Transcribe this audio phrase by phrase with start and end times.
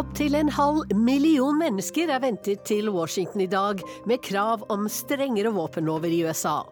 [0.00, 5.50] Opptil en halv million mennesker er ventet til Washington i dag med krav om strengere
[5.52, 6.62] våpenlover i USA.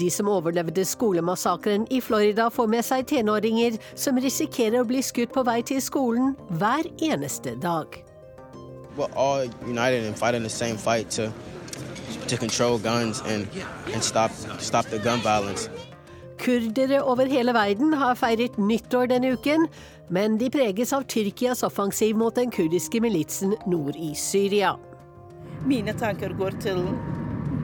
[0.00, 5.34] De som overlevde skolemassakren i Florida får med seg tenåringer som risikerer å bli skutt
[5.34, 6.32] på vei til skolen
[6.62, 7.98] hver eneste dag.
[8.96, 11.28] We're all united and fighting the same fight to,
[12.28, 13.46] to and,
[13.92, 15.68] and stop, stop the gun violence.
[16.38, 19.66] Kurdere over hele verden har feiret nyttår denne uken,
[20.14, 24.74] men de preges av Tyrkias offensiv mot den kurdiske militsen nord i Syria.
[25.68, 26.84] Mine tanker går til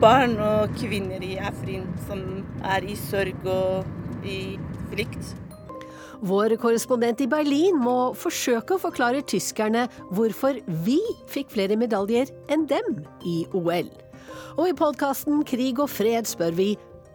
[0.02, 2.20] barn og kvinner i Afrin som
[2.66, 4.56] er i sorg og i
[4.92, 5.34] frykt.
[6.24, 12.64] Vår korrespondent i Berlin må forsøke å forklare tyskerne hvorfor vi fikk flere medaljer enn
[12.70, 13.90] dem i OL.
[14.56, 16.70] Og i podkasten Krig og fred spør vi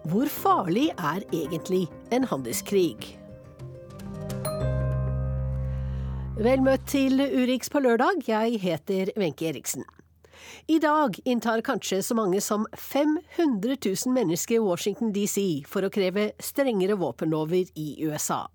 [0.09, 3.19] hvor farlig er egentlig en handelskrig?
[6.39, 9.83] Vel møtt til Urix på lørdag, jeg heter Wenche Eriksen.
[10.71, 15.89] I dag inntar kanskje så mange som 500 000 mennesker i Washington DC for å
[15.91, 18.45] kreve strengere våpenlover i USA.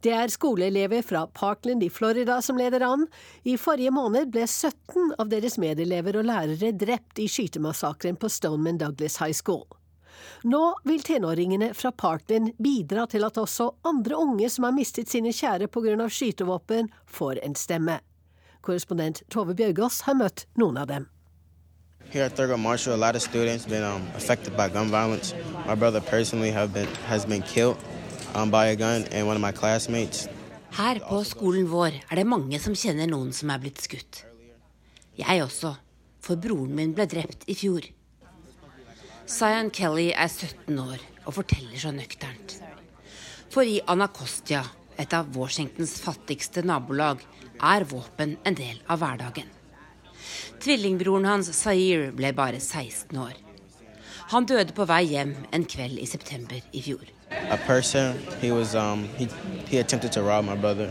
[0.00, 3.04] Det er skoleelever fra Parkland i Florida som leder an.
[3.44, 8.80] I forrige måned ble 17 av deres medelever og lærere drept i skytemassakren på Stoneman
[8.80, 9.66] Douglas High School.
[10.42, 15.34] Nå vil tenåringene fra Parkland bidra til at også andre unge som har mistet sine
[15.36, 16.08] kjære pga.
[16.08, 18.00] skytevåpen, får en stemme.
[18.62, 21.08] Korrespondent Tove Bjørgaas har møtt noen av dem.
[22.10, 25.34] Here at Thurgood Marshall, a lot of students been um, affected by gun violence.
[25.66, 27.76] My brother personally have been, has been killed
[28.34, 30.28] um, by a gun, and one of my classmates.
[30.70, 34.24] Her på skolen vår er det mange som kjenner noen som er blitt skutt.
[35.18, 35.74] Jeg også,
[36.22, 37.84] for broren min ble drept i fjor.
[39.30, 42.56] Zion Kelly er 17 år og forteller så nøkternt.
[43.50, 44.64] For i Anacostia,
[44.98, 47.22] et av Washingtons fattigste nabolag,
[47.62, 49.46] er våpen en del av hverdagen.
[50.60, 53.38] Tvillingbroren hans Zair ble bare 16 år.
[54.34, 57.06] Han døde på vei hjem en kveld i september i fjor.
[57.30, 59.28] A person, he was, um, he,
[59.70, 60.90] he attempted to rob my brother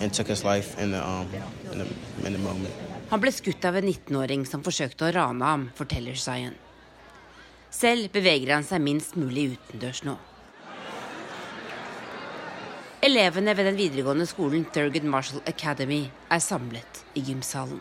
[0.00, 1.26] and took his life in the, um,
[1.72, 1.86] in the,
[2.26, 2.74] in the moment.
[3.10, 6.54] Han ble skutt av en 19-åring som forsøkte å rane ham, forteller Zion.
[7.70, 10.16] Selv beveger han seg minst mulig utendørs nå.
[13.00, 17.80] Elevene ved den videregående skolen Thurgood Marshall Academy er samlet i gymsalen.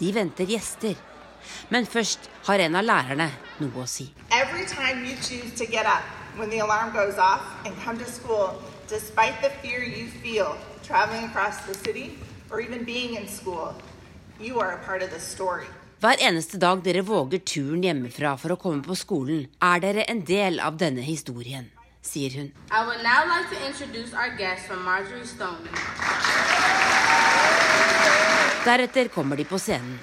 [0.00, 0.98] De venter gjester,
[1.70, 3.30] men først har en av lærerne
[3.62, 4.10] noe å si.
[8.06, 8.50] School,
[8.88, 12.18] despite the fear you feel traveling across the city
[12.50, 13.74] or even being in school,
[14.40, 15.66] you are a part of the story.
[16.02, 20.24] Hver eneste dag dere våger turen hjemmefra for å komme på skolen, er dere en
[20.26, 21.68] del av denne historien,
[22.02, 22.48] sier hun.
[22.74, 22.98] Like.
[28.66, 29.94] Deretter kommer de på scenen,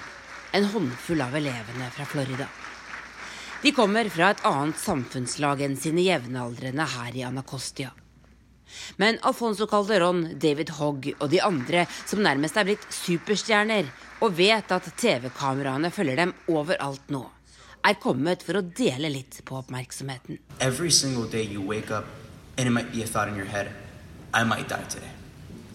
[0.56, 2.48] en håndfull av elevene fra Florida.
[3.60, 7.92] De kommer fra et annet samfunnslag enn sine jevnaldrende her i Anacostia.
[8.96, 14.72] Men Alfonso Calderón, David Hogg og de andre som nærmest er blitt superstjerner, og vet
[14.72, 17.24] at TV-kameraene følger dem overalt nå,
[17.84, 20.38] er kommet for å dele litt på oppmerksomheten.
[20.60, 20.78] Up
[23.48, 23.68] head,
[24.34, 24.44] I.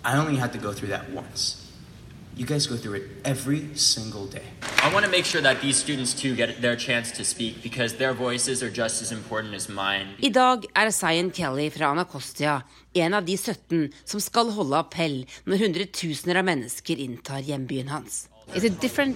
[0.05, 1.64] I only had to go through that once.
[2.37, 4.43] You guys go through it every single day.
[4.83, 7.93] I want to make sure that these students too get their chance to speak because
[7.93, 10.07] their voices are just as important as mine.
[10.21, 12.63] I dag er Zion Kelly fra Anacostia
[12.93, 18.27] en av de 17 som skal holde appell når hundretusener av mennesker inntar hjembyen hans.
[18.53, 19.15] Is it different,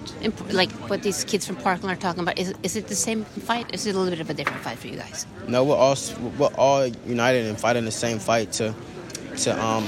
[0.53, 2.39] like what these kids from Parkland are talking about?
[2.39, 3.67] Is, is it the same fight?
[3.73, 5.27] Is it a little bit of a different fight for you guys?
[5.47, 5.97] No, we're all
[6.39, 8.73] we're all united and fighting the same fight to
[9.43, 9.85] to um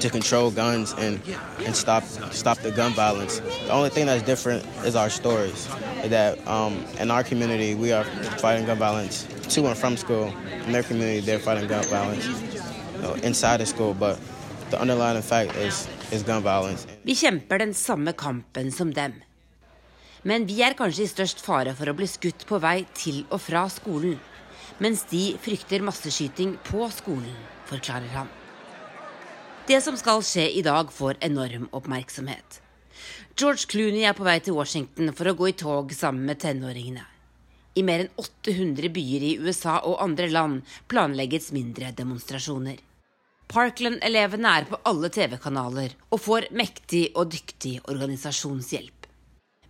[0.00, 1.20] to control guns and
[1.66, 3.40] and stop stop the gun violence.
[3.66, 5.68] The only thing that's different is our stories.
[6.04, 8.04] That um, in our community we are
[8.40, 10.32] fighting gun violence to and from school.
[10.66, 12.26] In their community they're fighting gun violence
[12.94, 14.18] you know, inside of school, but
[14.70, 16.86] the underlying fact is is gun violence.
[17.04, 19.14] Vi kjemper den samme kampen som dem.
[20.22, 23.40] Men vi er kanskje i størst fare for å bli skutt på vei til og
[23.40, 24.18] fra skolen,
[24.80, 27.32] mens de frykter masseskyting på skolen,
[27.70, 28.28] forklarer han.
[29.70, 32.56] Det som skal skje i dag, får enorm oppmerksomhet.
[33.38, 37.04] George Clooney er på vei til Washington for å gå i tog sammen med tenåringene.
[37.78, 42.80] I mer enn 800 byer i USA og andre land planlegges mindre demonstrasjoner.
[43.54, 48.99] Parkland-elevene er på alle TV-kanaler og får mektig og dyktig organisasjonshjelp.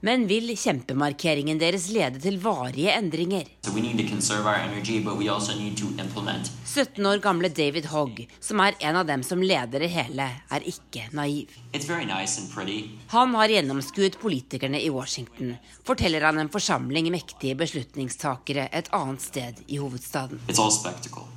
[0.00, 3.44] Men vil kjempemarkeringen deres lede til varige endringer?
[3.66, 6.48] So we need to conserve our energy, but we also need to implement.
[6.64, 10.64] 17 år gamle David Hogg, som er en av dem som leder det hele, er
[10.64, 11.52] ikke naiv.
[13.12, 15.52] Han har gjennomskuet politikerne i Washington,
[15.84, 20.40] forteller han en forsamling mektige beslutningstakere et annet sted i hovedstaden.
[20.48, 21.28] It's all spectacle.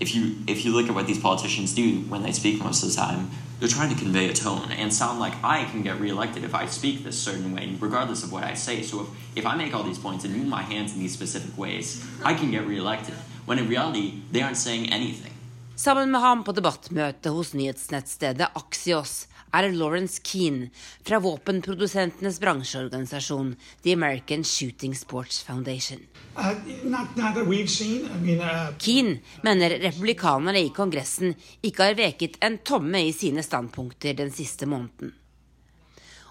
[0.00, 2.88] If you if you look at what these politicians do when they speak most of
[2.88, 3.28] the time,
[3.60, 6.66] they're trying to convey a tone and sound like I can get reelected if I
[6.66, 8.82] speak this certain way, regardless of what I say.
[8.82, 11.56] So if, if I make all these points and move my hands in these specific
[11.58, 13.14] ways, I can get reelected.
[13.44, 15.32] When in reality, they aren't saying anything.
[15.76, 20.70] Sammen med ham på debattmøte hos nyhetsnettstedet Axios er Lawrence Keane
[21.02, 26.06] fra våpenprodusentenes bransjeorganisasjon The American Shooting Sports Foundation.
[26.36, 26.54] Uh,
[26.84, 27.36] not, not
[27.68, 28.06] seen.
[28.06, 33.42] I mean, uh, Keane mener republikanerne i Kongressen ikke har veket en tomme i sine
[33.42, 35.14] standpunkter den siste måneden.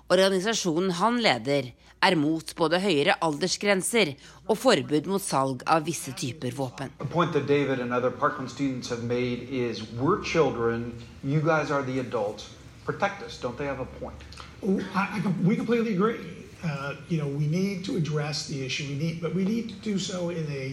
[0.10, 4.13] Organisasjonen han leder, er mot både høyere aldersgrenser
[4.48, 6.94] og forbud mot salg av visse typer våpen.
[7.00, 10.94] The point that David and other Parkland students have made is we're children,
[11.24, 12.50] you guys are the adults.
[12.91, 13.38] Protect us.
[13.44, 14.19] Don't they have a point?
[14.63, 16.19] oh, I, I, we completely agree.
[16.63, 18.86] Uh, you know, we need to address the issue.
[18.91, 20.65] We need, but we need to do so in a,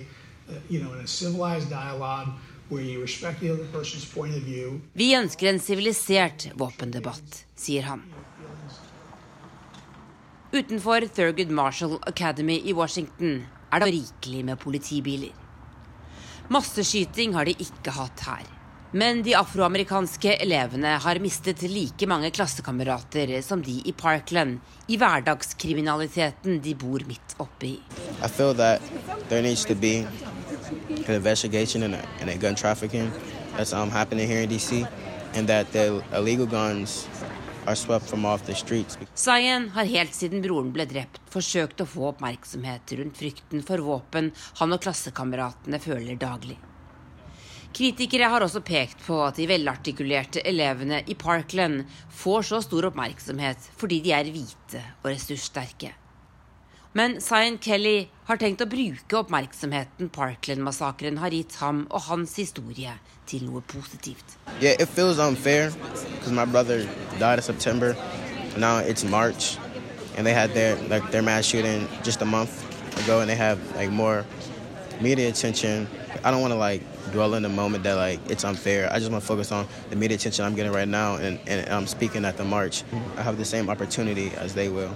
[0.51, 2.29] uh, you know, in a civilized dialogue
[2.71, 4.81] where you respect the other person's point of view.
[4.93, 8.03] Vi ønsker en sivilisert våpendebatt, sier han.
[10.53, 13.43] Utenfor Thurgood Marshall Academy i Washington
[13.73, 15.37] er det rikelig med politibiler.
[16.49, 18.56] Masseskyting har de ikke hatt her.
[18.91, 26.61] Men de afroamerikanske elevene har mistet like mange klassekamerater som de i Parkland, i hverdagskriminaliteten
[26.62, 27.75] de bor midt oppe i.
[28.23, 28.83] I feel that
[29.29, 30.06] there needs to be
[31.09, 33.11] an investigation in a, in a gun trafficking
[33.56, 34.87] that's um, happening here in DC,
[35.35, 37.09] and that the illegal guns
[37.67, 38.99] are swept from off the streets.
[39.15, 44.31] Zayen har helt siden broren ble drept, forsøkt å få oppmerksomhet rundt frykten for våpen
[44.61, 46.59] han og klassekameratene føler daglig.
[47.75, 51.85] Kritikere har også pekt på at de velartikulerte elevene i Parkland
[52.15, 55.93] får så stor oppmerksomhet fordi de er hvite og ressurssterke.
[56.97, 62.95] Men Sian Kelly har tenkt å bruke oppmerksomheten Parkland-massakren har gitt ham og hans historie,
[63.27, 64.37] til noe positivt.
[64.62, 66.89] Yeah, it feels unfair because my brother
[67.19, 67.97] died in September.
[68.57, 69.59] Now it's March,
[70.17, 72.65] and they had their like their mass shooting just a month
[73.05, 74.25] ago, and they have like more
[75.01, 75.89] media attention.
[76.25, 78.88] I don't want to like dwell in the moment that like it's unfair.
[78.93, 81.69] I just want to focus on the media attention I'm getting right now, and and
[81.69, 82.82] I'm speaking at the march.
[83.17, 84.94] I have the same opportunity as they will.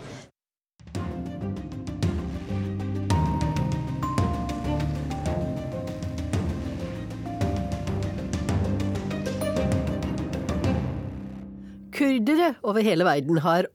[11.93, 13.67] Kurdere over hele verden har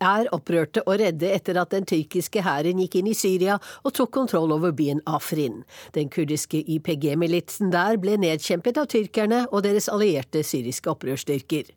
[0.00, 4.12] er opprørte og redde etter at den tyrkiske hæren gikk inn i Syria og tok
[4.16, 5.62] kontroll over byen Afrin.
[5.92, 11.68] Den kurdiske YPG-militsen der ble nedkjempet av tyrkerne og deres allierte syriske opprørsstyrker.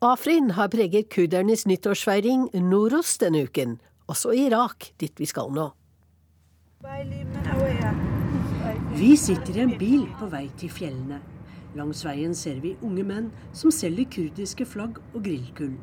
[0.00, 3.76] Afrin har preget kurdernes nyttårsfeiring Noros denne uken,
[4.08, 5.70] også i Irak, dit vi skal nå.
[8.96, 11.20] Vi sitter i en bil på vei til fjellene.
[11.76, 15.76] Langs veien ser vi unge menn som selger kurdiske flagg og grillkull.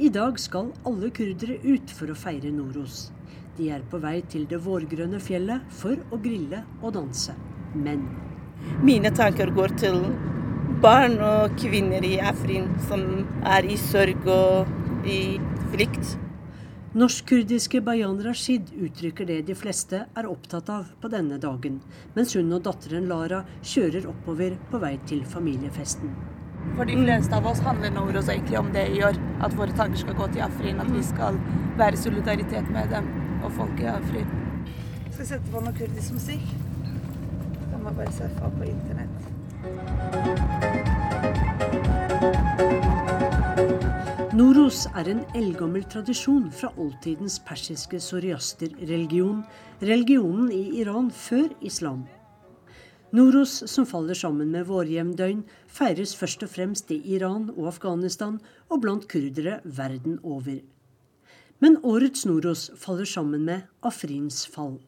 [0.00, 3.10] I dag skal alle kurdere ut for å feire Noros.
[3.58, 7.34] De er på vei til det vårgrønne fjellet for å grille og danse.
[7.74, 8.06] Men
[8.80, 10.00] Mine tanker går til
[10.80, 13.04] barn og kvinner i Afrin som
[13.44, 15.36] er i sorg og i
[15.74, 16.16] frykt.
[16.96, 21.82] norsk-kurdiske Bayan Rashid uttrykker det de fleste er opptatt av på denne dagen,
[22.16, 26.39] mens hun og datteren Lara kjører oppover på vei til familiefesten.
[26.76, 29.18] For de fleste av oss handler Noros egentlig om det i år.
[29.44, 31.38] At våre tanker skal gå til Afrin, at vi skal
[31.78, 33.08] være i solidaritet med dem
[33.44, 34.30] og folket i Afrin.
[35.10, 36.46] Skal sette på noe kurdisk musikk.
[37.70, 39.18] Da må bare surfe på internett.
[44.40, 49.42] Noros er en eldgammel tradisjon fra oldtidens persiske soriaster-religion,
[49.84, 52.06] religionen i Iran før islam.
[53.10, 58.36] Noros, som faller sammen med vårjevndøgn, feires først og fremst i Iran og Afghanistan
[58.70, 60.60] og blant kurdere verden over.
[61.58, 64.78] Men årets Noros faller sammen med Afrins fall.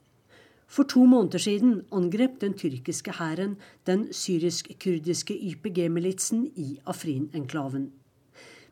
[0.71, 3.57] For to måneder siden angrep den tyrkiske hæren
[3.91, 7.91] den syrisk-kurdiske YPG-militsen i Afrin-enklaven.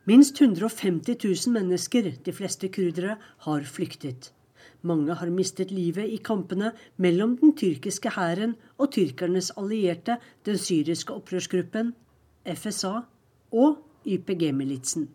[0.07, 4.31] Minst 150 000 mennesker, de fleste kurdere, har flyktet.
[4.83, 11.13] Mange har mistet livet i kampene mellom den tyrkiske hæren og tyrkernes allierte, den syriske
[11.13, 11.95] opprørsgruppen,
[12.49, 13.01] FSA,
[13.53, 15.09] og YPG-militsen.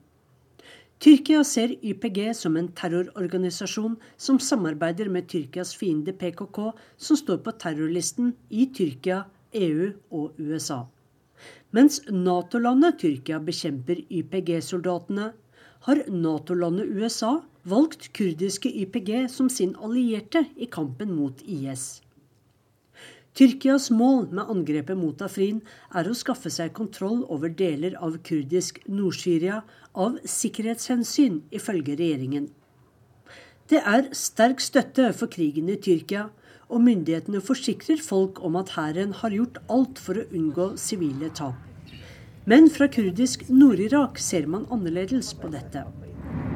[1.02, 6.60] Tyrkia ser YPG som en terrororganisasjon som samarbeider med Tyrkias fiende PKK,
[6.98, 9.24] som står på terrorlisten i Tyrkia,
[9.56, 10.86] EU og USA.
[11.76, 15.34] Mens Nato-landet Tyrkia bekjemper YPG-soldatene,
[15.86, 22.02] har Nato-landet USA valgt kurdiske YPG som sin allierte i kampen mot IS.
[23.36, 25.58] Tyrkias mål med angrepet mot Afrin
[25.92, 29.58] er å skaffe seg kontroll over deler av kurdisk Nord-Syria
[29.92, 32.48] av sikkerhetshensyn, ifølge regjeringen.
[33.68, 36.30] Det er sterk støtte for krigen i Tyrkia,
[36.72, 41.60] og myndighetene forsikrer folk om at hæren har gjort alt for å unngå sivile tap.
[42.46, 45.84] Men fra kurdisk Nord-Irak ser man annerledes på dette.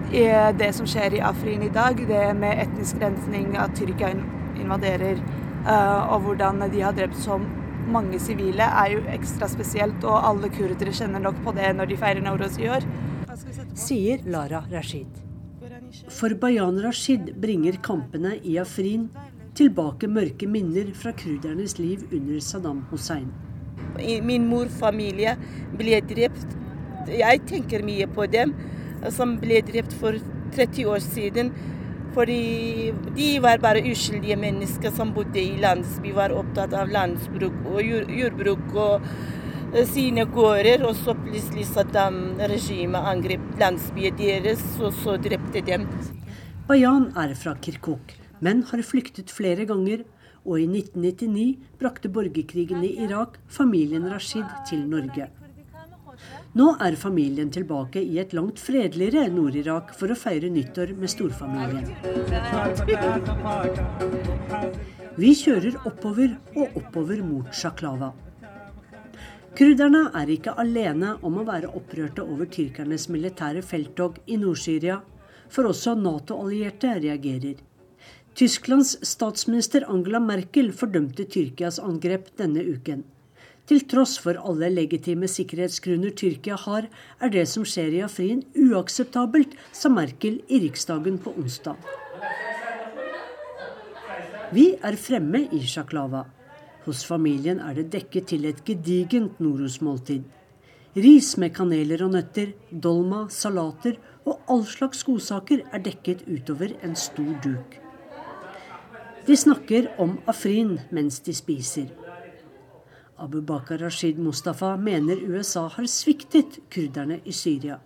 [0.10, 4.10] Det som skjer i Afrin i dag, det med etnisk rensning, at Tyrkia
[4.58, 5.22] invaderer
[5.68, 7.40] Eh, og hvordan de har drept så
[7.90, 10.04] mange sivile, er jo ekstra spesielt.
[10.08, 12.86] Og alle kurdere kjenner nok på det når de feirer Nowroz i år.
[13.78, 15.20] Sier Lara Rashid.
[16.14, 19.10] For Bayan Rashid bringer kampene i Afrin
[19.58, 23.30] tilbake mørke minner fra kurdernes liv under Saddam Hussein.
[24.24, 25.36] Min mor familie
[25.78, 26.56] ble drept.
[27.10, 28.54] Jeg tenker mye på dem
[29.16, 30.18] som ble drept for
[30.56, 31.52] 30 år siden.
[32.14, 37.84] Fordi de var bare uskyldige mennesker som bodde i landsby, var opptatt av landsbruk og
[37.86, 39.06] jordbruk og
[39.76, 40.88] eh, sine gårder.
[40.90, 45.86] Og så plutselig Saddam-regimet angrep landsbyen deres, og så drepte dem.
[46.70, 50.08] Bayan er fra Kirkuk, men har flyktet flere ganger.
[50.50, 55.30] Og i 1999 brakte borgerkrigen i Irak familien Rashid til Norge.
[56.58, 61.92] Nå er familien tilbake i et langt fredeligere Nord-Irak for å feire nyttår med storfamilien.
[65.20, 68.10] Vi kjører oppover og oppover mot Sjaklava.
[69.60, 75.02] Kurderne er ikke alene om å være opprørte over tyrkernes militære felttog i Nord-Syria,
[75.54, 77.62] for også Nato-allierte reagerer.
[78.38, 83.04] Tysklands statsminister Angela Merkel fordømte Tyrkias angrep denne uken.
[83.70, 86.88] Til tross for alle legitime sikkerhetsgrunner Tyrkia har,
[87.22, 91.78] er det som skjer i Afrin uakseptabelt, sa Merkel i Riksdagen på onsdag.
[94.58, 96.24] Vi er fremme i Sjaklava.
[96.88, 100.26] Hos familien er det dekket til et gedigent Noros-måltid.
[100.98, 106.98] Ris med kaneler og nøtter, dolma, salater og all slags godsaker er dekket utover en
[106.98, 107.78] stor duk.
[109.30, 112.09] De snakker om Afrin mens de spiser.
[113.20, 117.80] Abu Bakar Rashid Mustafa mener USA har sviktet kurderne i Syria.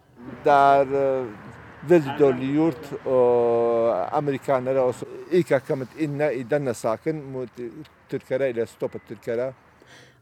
[0.44, 1.28] Det er uh,
[1.90, 7.62] veldig dårlig gjort, og amerikanere også ikke har kommet inn i denne saken mot
[8.12, 9.52] tyrkere, eller stoppet tyrkere.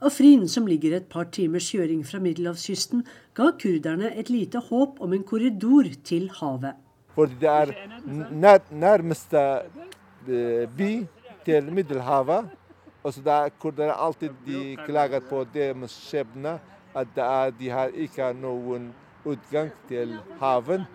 [0.02, 3.04] Afrin, som ligger et par timers kjøring fra middelhavskysten,
[3.38, 6.80] ga kurderne et lite håp om en korridor til havet.
[7.14, 7.74] Fordi det er
[8.32, 9.44] nær, nærmeste
[10.26, 10.92] eh, by
[11.46, 12.50] til Middelhavet.
[13.04, 13.50] Altså der,
[13.84, 16.60] er alltid de klager på deres skjebne,
[16.96, 18.92] at er, de har ikke noen
[19.26, 20.86] utgang til haven.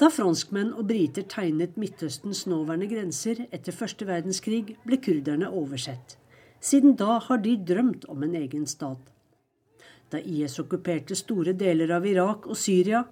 [0.00, 6.18] Da franskmenn og briter tegnet Midtøstens nåværende grenser etter første verdenskrig, ble kurderne oversett.
[6.60, 9.00] Siden da har de drømt om en egen stat.
[10.12, 13.06] Da IS okkuperte store deler av Irak og Syria,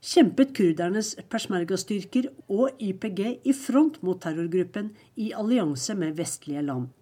[0.00, 6.92] kjempet kurdernes persmergastyrker og YPG i front mot terrorgruppen i allianse med vestlige land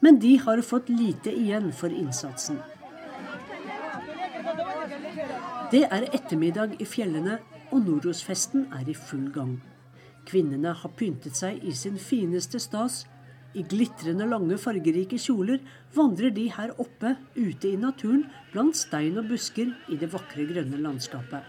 [0.00, 2.60] men de har fått lite igjen for innsatsen.
[5.72, 7.38] Det er ettermiddag i fjellene,
[7.68, 9.58] og Norosfesten er i full gang.
[10.28, 13.02] Kvinnene har pyntet seg i sin fineste stas.
[13.56, 15.60] I glitrende, lange, fargerike kjoler
[15.96, 20.80] vandrer de her oppe, ute i naturen, blant stein og busker i det vakre, grønne
[20.84, 21.44] landskapet.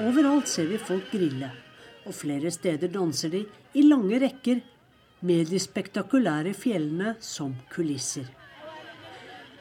[0.00, 1.50] Overalt ser vi folk grille,
[2.06, 3.44] og flere steder danser de
[3.76, 4.62] i lange rekker
[5.20, 8.28] med de spektakulære fjellene som kulisser.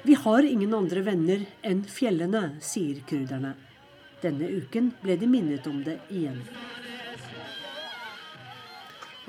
[0.03, 3.55] Vi har ingen andre venner enn fjellene, sier kurderne.
[4.23, 6.39] Denne uken ble de minnet om det igjen.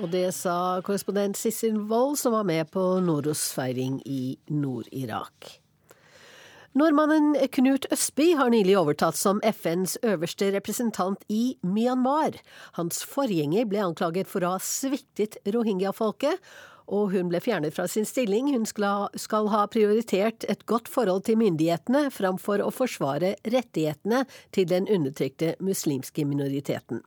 [0.01, 5.60] Og det sa korrespondent Sissel Wold, som var med på Noros feiring i Nord-Irak.
[6.71, 12.37] Nordmannen Knut Østby har nylig overtatt som FNs øverste representant i Myanmar.
[12.77, 16.39] Hans forgjenger ble anklaget for å ha sviktet rohingya-folket,
[16.87, 18.53] og hun ble fjernet fra sin stilling.
[18.55, 24.23] Hun skal ha prioritert et godt forhold til myndighetene framfor å forsvare rettighetene
[24.55, 27.03] til den undertrykte muslimske minoriteten.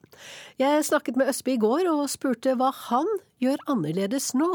[0.60, 3.08] Jeg snakket med Østby i går og spurte hva han
[3.40, 4.52] gjør annerledes nå.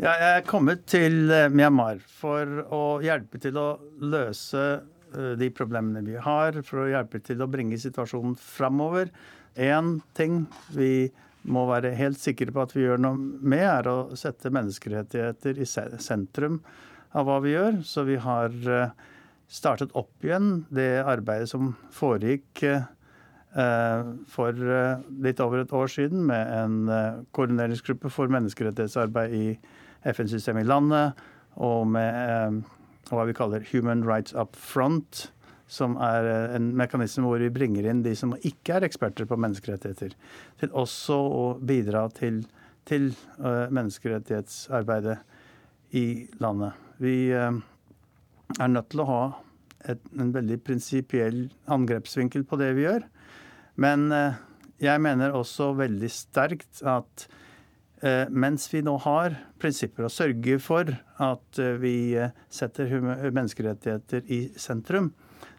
[0.00, 3.66] Ja, jeg er kommet til eh, Myanmar for å hjelpe til å
[4.00, 9.10] løse eh, de problemene vi har, for å hjelpe til å bringe situasjonen framover.
[9.60, 11.10] Én ting vi
[11.44, 15.68] må være helt sikre på at vi gjør noe med, er å sette menneskerettigheter i
[15.68, 16.56] sentrum
[17.12, 17.82] av hva vi gjør.
[17.84, 18.96] Så vi har eh,
[19.52, 22.64] startet opp igjen det arbeidet som foregikk
[24.30, 24.58] for
[25.26, 26.74] litt over et år siden med en
[27.34, 29.46] koordineringsgruppe for menneskerettighetsarbeid i
[30.08, 31.18] FN-systemet i landet,
[31.60, 32.62] og med
[33.10, 35.28] hva vi kaller Human Rights Up Front,
[35.70, 39.38] som er eh, en mekanisme hvor vi bringer inn de som ikke er eksperter på
[39.38, 40.16] menneskerettigheter,
[40.62, 42.42] til også å bidra til,
[42.88, 45.18] til uh, menneskerettighetsarbeidet
[45.98, 46.06] i
[46.42, 46.72] landet.
[47.02, 49.22] Vi er nødt til å ha
[49.90, 53.06] et, en veldig prinsipiell angrepsvinkel på det vi gjør.
[53.80, 54.10] Men
[54.82, 57.49] jeg mener også veldig sterkt at Eh,
[58.32, 60.88] mens vi nå har prinsipper og sørger for
[61.20, 62.92] at eh, vi eh, setter
[63.28, 65.10] menneskerettigheter i sentrum,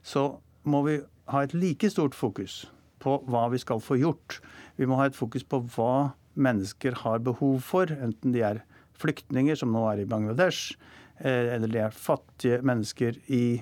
[0.02, 0.98] så må vi
[1.32, 2.64] ha et like stort fokus
[3.02, 4.40] på hva vi skal få gjort.
[4.78, 8.64] Vi må ha et fokus på hva mennesker har behov for, enten de er
[9.02, 10.78] flyktninger, som nå er i Bangladesh,
[11.22, 13.62] eller de er fattige mennesker i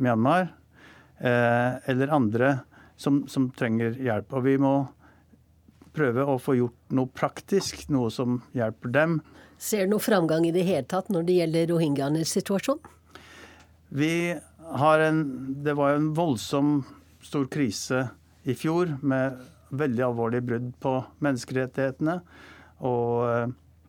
[0.00, 0.48] Myanmar,
[1.20, 2.50] eller andre
[2.96, 4.32] som, som trenger hjelp.
[4.32, 4.72] Og vi må
[5.98, 9.18] prøve å få gjort noe praktisk, noe som hjelper dem.
[9.58, 12.80] Ser du noe framgang i det hele tatt når det gjelder rohingyaenes situasjon?
[13.88, 14.36] Vi
[14.78, 15.20] har en
[15.64, 16.84] Det var en voldsom
[17.24, 18.08] stor krise
[18.44, 19.38] i fjor med
[19.70, 22.20] veldig alvorlige brudd på menneskerettighetene.
[22.86, 23.48] Og eh,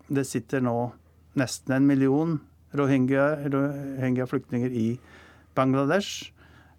[0.10, 0.92] det sitter nå
[1.39, 2.39] nesten en million
[2.75, 5.00] rohingya-flyktninger i
[5.56, 6.32] Bangladesh.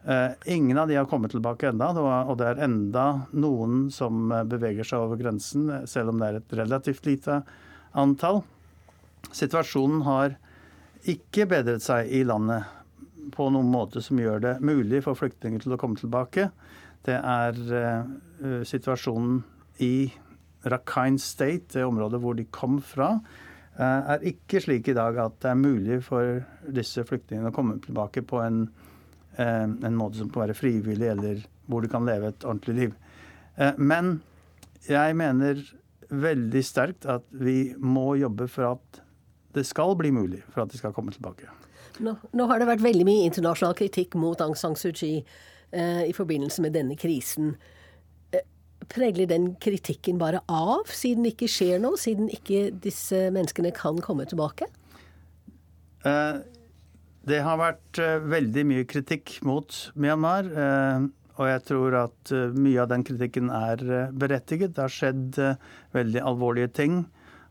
[0.04, 4.46] Eh, ingen av de har kommet tilbake enda, og det er enda noen som eh,
[4.48, 7.42] beveger seg over grensen, eh, selv om det er et relativt lite
[8.00, 8.40] antall.
[9.28, 10.38] Situasjonen har
[11.10, 12.64] ikke bedret seg i landet
[13.36, 16.48] på noen måte som gjør det mulig for flyktninger til å komme tilbake.
[17.04, 17.56] Det er
[18.68, 19.38] situasjonen
[19.84, 20.10] i
[20.68, 23.14] Rakhine State, det området hvor de kom fra,
[23.80, 28.24] er ikke slik i dag at det er mulig for disse flyktningene å komme tilbake
[28.28, 28.66] på en
[29.38, 32.96] en måte som kan være frivillig, eller hvor du kan leve et ordentlig liv.
[33.56, 34.18] Eh, men
[34.88, 35.62] jeg mener
[36.10, 39.02] veldig sterkt at vi må jobbe for at
[39.54, 41.48] det skal bli mulig for at de skal komme tilbake.
[42.00, 46.04] Nå, nå har det vært veldig mye internasjonal kritikk mot Aung San Suu Kyi eh,
[46.06, 47.54] i forbindelse med denne krisen.
[48.32, 48.46] Eh,
[48.90, 52.00] Pregler den kritikken bare av, siden det ikke skjer noe?
[52.00, 54.70] Siden ikke disse menneskene kan komme tilbake?
[56.08, 56.40] Eh,
[57.28, 60.46] det har vært uh, veldig mye kritikk mot Myanmar.
[60.48, 61.08] Uh,
[61.40, 63.82] og jeg tror at uh, mye av den kritikken er
[64.16, 64.74] berettiget.
[64.76, 65.40] Det har skjedd
[65.96, 67.02] veldig alvorlige ting.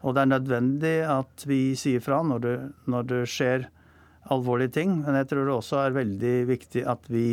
[0.02, 2.56] Og det er nødvendig at vi sier fra når det,
[2.90, 3.68] når det, skjer
[4.34, 4.98] alvorlige ting.
[5.04, 7.28] Men jeg tror det også er veldig viktig at vi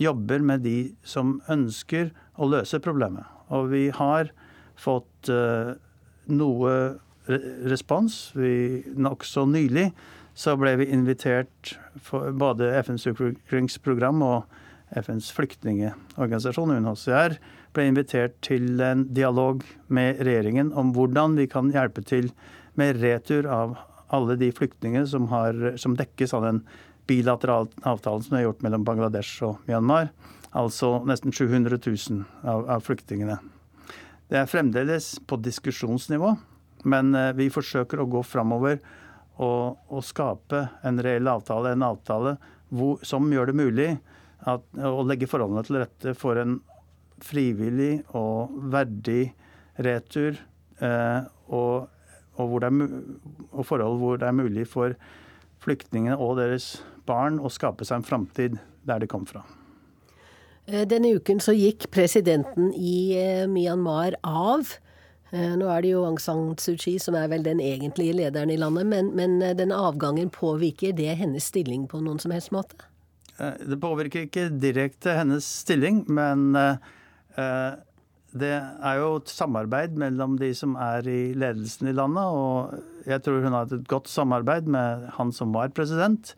[0.00, 3.24] jobber med de som ønsker å løse problemet.
[3.54, 4.28] Og vi har
[4.76, 5.30] fått
[6.26, 6.72] noe
[7.70, 9.86] respons vi nokså nylig
[10.36, 14.44] så ble vi invitert for både FNs utviklingsprogram og
[14.96, 17.38] FNs flyktningorganisasjon, UNHCR,
[17.74, 22.30] ble invitert til en dialog med regjeringen om hvordan vi kan hjelpe til
[22.76, 23.78] med retur av
[24.14, 25.26] alle de flyktningene som,
[25.80, 26.60] som dekkes av den
[27.08, 30.12] bilaterale avtalen som er gjort mellom Bangladesh og Myanmar.
[30.56, 33.38] Altså nesten 700 000 av, av flyktningene.
[34.30, 36.32] Det er fremdeles på diskusjonsnivå,
[36.90, 38.80] men eh, vi forsøker å gå framover
[39.42, 42.36] å, å skape en reell avtale, en avtale
[42.68, 43.90] hvor, som gjør det mulig
[44.46, 46.58] at, å legge forholdene til rette for en
[47.22, 49.30] frivillig og verdig
[49.82, 50.36] retur,
[50.80, 51.86] eh, og,
[52.36, 52.80] og, er,
[53.52, 54.96] og, forhold hvor det er mulig for
[55.64, 56.76] flyktningene og deres
[57.08, 59.44] barn å skape seg en framtid der de kom fra.
[60.66, 64.76] Eh, denne uken så gikk presidenten i eh, Myanmar av.
[65.36, 68.52] Eh, nå er det jo Aung San Suu Kyi som er vel den egentlige lederen
[68.52, 72.78] i landet, men, men denne avgangen påvirker det hennes stilling på noen som helst måte?
[73.36, 76.54] Eh, det påvirker ikke direkte hennes stilling, men
[78.36, 83.20] det er jo et samarbeid mellom de som er i ledelsen i landet, og jeg
[83.24, 86.32] tror hun har hatt et godt samarbeid med han som var president.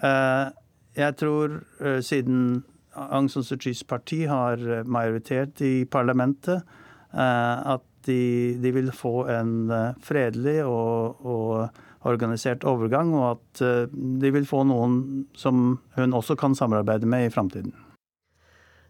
[0.00, 1.58] Jeg tror
[2.00, 2.62] siden
[2.96, 6.64] Aung San Suu Kyis parti har majoritet i parlamentet,
[7.12, 13.92] at de, de vil få en eh, fredelig og, og, organisert overgang, og at eh,
[13.92, 17.74] de vil få noen som hun også kan samarbeide med i framtiden.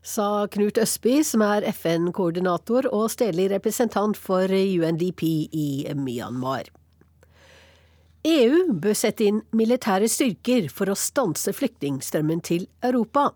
[0.01, 6.70] Sa Knut Østby, som er FN-koordinator og stedlig representant for UNDP i Myanmar.
[8.20, 13.30] EU bør sette inn militære styrker for å stanse flyktningstrømmen til Europa.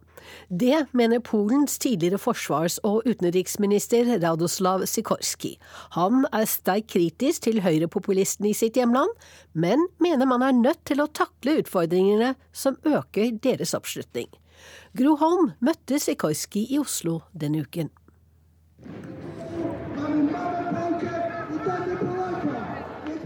[0.52, 5.54] Det mener Polens tidligere forsvars- og utenriksminister Radoslav Sikorski.
[5.96, 9.08] Han er sterkt kritisk til høyrepopulistene i sitt hjemland,
[9.54, 14.28] men mener man er nødt til å takle utfordringene som øker deres oppslutning.
[14.96, 17.88] Gro Holm møtte Sikorski i Oslo denne uken.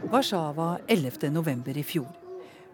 [0.09, 1.31] Warszawa 11.
[1.31, 2.09] november i fjor.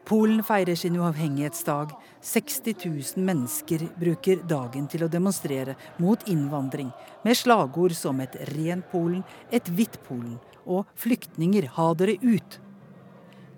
[0.07, 1.91] Polen feirer sin uavhengighetsdag.
[2.23, 6.93] 60 000 mennesker bruker dagen til å demonstrere mot innvandring,
[7.27, 12.61] med slagord som et rent Polen, et hvitt Polen og 'flyktninger, ha dere ut'.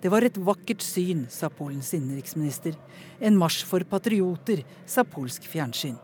[0.01, 2.73] Det var et vakkert syn, sa Polens innenriksminister.
[3.21, 5.99] En marsj for patrioter, sa polsk fjernsyn.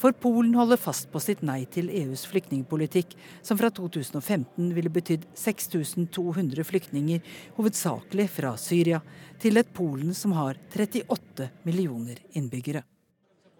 [0.00, 3.10] For Polen holder fast på sitt nei til EUs flyktningpolitikk,
[3.44, 7.20] som fra 2015 ville betydd 6200 flyktninger,
[7.58, 9.02] hovedsakelig fra Syria,
[9.42, 12.86] til et Polen som har 38 millioner innbyggere.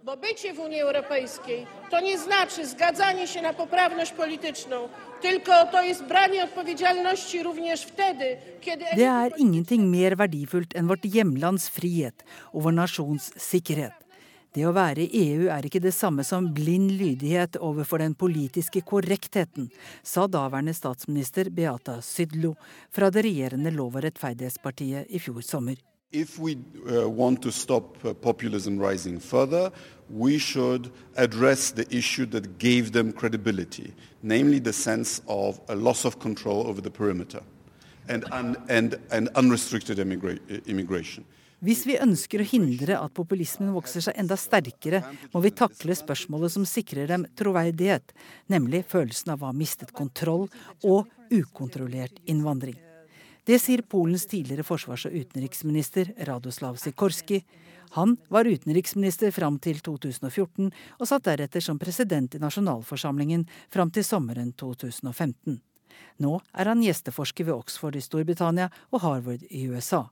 [0.00, 4.88] Bo bycie w Unii Europejskiej to nie znaczy zgadzanie się na poprawność polityczną,
[5.22, 8.84] tylko to jest branie odpowiedzialności również wtedy, kiedy...
[8.96, 13.92] Det er ingenting mer verdifullt enn vårt hjemlands frihet og vår nasjons sikkerhet.
[14.50, 18.82] Det å være i EU er ikke det samme som blind lydighet overfor den politiske
[18.82, 19.68] korrektheten,
[20.02, 22.56] sa daværende statsminister Beata Sydlo
[22.90, 25.78] fra det regjerende Lov- og rettferdighetspartiet i fjor sommer.
[26.10, 26.56] If we
[26.90, 29.70] uh, want to stop uh, populism rising further,
[30.10, 36.04] we should address the issue that gave them credibility, namely the sense of a loss
[36.04, 37.40] of control over the perimeter
[38.08, 40.36] and, un and, and unrestricted immigra
[40.66, 41.24] immigration.
[41.60, 45.02] Hvis vi ønsker å hindre at populismen vokser seg enda sterkere,
[45.34, 48.14] må vi takle spørsmålet som sikrer dem troverdighet,
[48.48, 50.46] nemlig følelsen av å ha mistet kontroll
[50.80, 52.78] og ukontrollert innvandring.
[53.44, 57.42] Det sier Polens tidligere forsvars- og utenriksminister Radoslav Sikorski.
[57.96, 64.06] Han var utenriksminister fram til 2014, og satt deretter som president i nasjonalforsamlingen fram til
[64.06, 65.58] sommeren 2015.
[66.24, 70.06] Nå er han gjesteforsker ved Oxford i Storbritannia og Harvard i USA.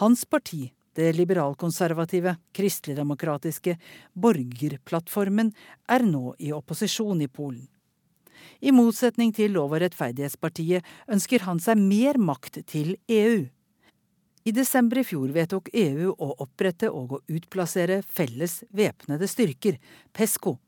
[0.00, 3.76] Hans parti, det liberalkonservative, kristeligdemokratiske
[4.14, 5.52] Borgerplattformen,
[5.88, 7.66] er nå i opposisjon i Polen.
[8.60, 13.44] I motsetning til Lov- og rettferdighetspartiet ønsker han seg mer makt til EU.
[14.44, 19.78] I desember i fjor vedtok EU å opprette og å utplassere felles væpnede styrker,
[20.12, 20.58] PESCO.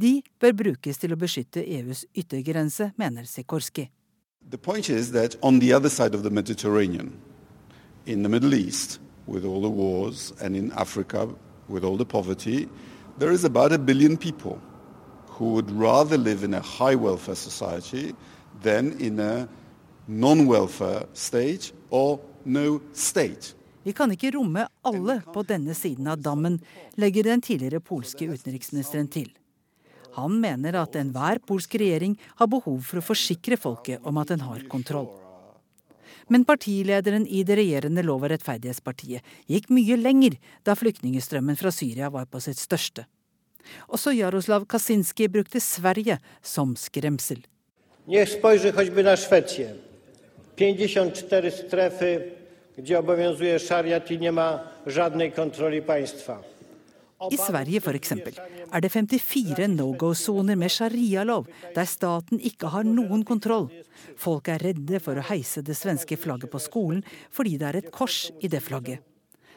[0.00, 3.90] De bør brukes til å beskytte EUs yttergrense, mener Sikorski.
[4.48, 6.30] The point is that on the other side of the
[8.06, 11.28] in the Middle East, with all the wars, and in Africa,
[11.68, 12.68] with all the poverty,
[13.18, 14.58] there is about a billion people
[15.26, 18.14] who would rather live in a high welfare society
[18.62, 19.48] than in a
[20.08, 23.54] non welfare state or no state.
[23.82, 26.58] Vi kan ikke romme alle på denne siden av dammen,
[27.00, 29.30] legger den tidligere polske utenriksministeren til.
[30.18, 34.44] Han mener at enhver polsk regjering har behov for å forsikre folket om at den
[34.44, 35.08] har kontroll.
[36.28, 42.10] Men partilederen i det regjerende Lov- og rettferdighetspartiet gikk mye lenger da flyktningstrømmen fra Syria
[42.10, 43.06] var på sitt største.
[43.88, 47.44] Også Jaroslav Kaczynski brukte Sverige som skremsel.
[48.06, 49.74] Niech spojrzy choćby na Szwecję.
[50.56, 52.30] 54 strefy,
[52.78, 55.32] gdzie obowiązuje szariat i nie ma żadnej.
[57.28, 58.38] I Sverige eksempel,
[58.72, 63.68] er det 54 no go-soner med sharialov, der staten ikke har noen kontroll.
[64.16, 67.92] Folk er redde for å heise det svenske flagget på skolen fordi det er et
[67.92, 69.04] kors i det flagget.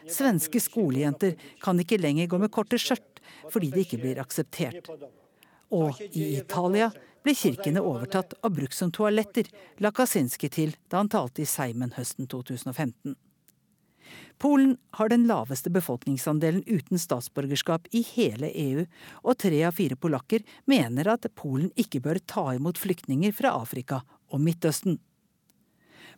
[0.04, 4.90] Svenske skolejenter kan ikke lenger gå med korte skjørt fordi det ikke blir akseptert.
[5.72, 6.90] Og i Italia
[7.24, 9.48] ble kirkene overtatt og brukt som toaletter,
[9.80, 13.16] la Kaczynski til da han talte i Seimen høsten 2015.
[14.38, 18.84] Polen har den laveste befolkningsandelen uten statsborgerskap i hele EU,
[19.22, 24.02] og tre av fire polakker mener at Polen ikke bør ta imot flyktninger fra Afrika
[24.32, 24.98] og Midtøsten.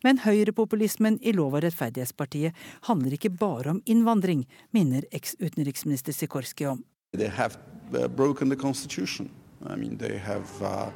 [0.04, 2.54] Men høyrepopulismen i Lov- og rettferdighetspartiet
[2.88, 6.84] handler ikke bare om innvandring, minner eks-utenriksminister Sikorski om.
[7.12, 7.56] They have
[7.94, 9.30] uh, broken the constitution.
[9.64, 10.90] I mean, uh,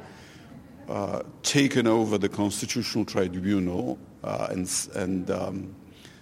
[0.87, 5.75] uh, taken over the constitutional tribunal uh, and, and um,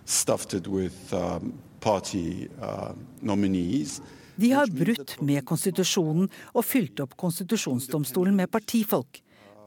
[0.10, 2.92] stuffed with um, party uh,
[3.22, 4.02] nominees.
[4.36, 9.20] De har brutt med konstitusjonen og fylt opp konstitusjonsdomstolen med partifolk.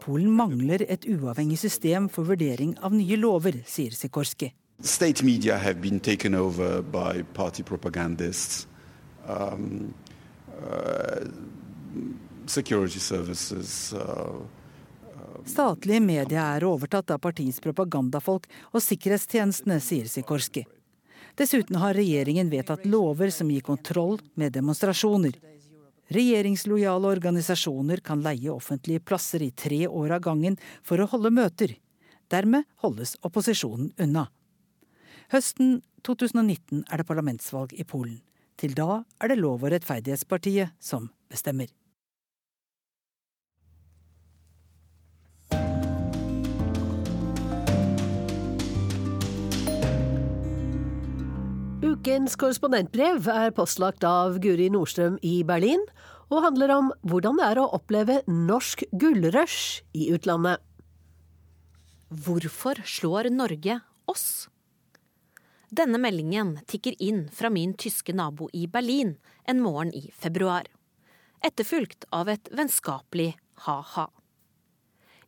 [0.03, 4.51] Polen mangler et uavhengig system for vurdering av nye lover, sier Sikorski.
[4.83, 8.67] State media have been taken over by party propagandists.
[9.29, 9.95] Um,
[10.59, 11.29] uh,
[12.47, 14.43] security services, uh, uh,
[15.43, 20.63] Statlige medier er overtatt av partiets propagandafolk og sikkerhetstjenestene, sier Sikorski.
[21.39, 25.39] Dessuten har regjeringen vedtatt lover som gir kontroll med demonstrasjoner.
[26.13, 31.75] Regjeringslojale organisasjoner kan leie offentlige plasser i tre år av gangen for å holde møter.
[32.31, 34.29] Dermed holdes opposisjonen unna.
[35.33, 38.21] Høsten 2019 er det parlamentsvalg i Polen.
[38.61, 41.73] Til da er det Lov- og rettferdighetspartiet som bestemmer.
[51.93, 55.83] Ukens korrespondentbrev er postlagt av Guri Nordstrøm i Berlin,
[56.33, 60.63] og handler om hvordan det er å oppleve norsk gullrush i utlandet.
[62.09, 63.77] Hvorfor slår Norge
[64.09, 64.47] oss?
[65.69, 70.71] Denne meldingen tikker inn fra min tyske nabo i Berlin en morgen i februar.
[71.45, 73.35] Etterfulgt av et vennskapelig
[73.67, 74.09] ha-ha.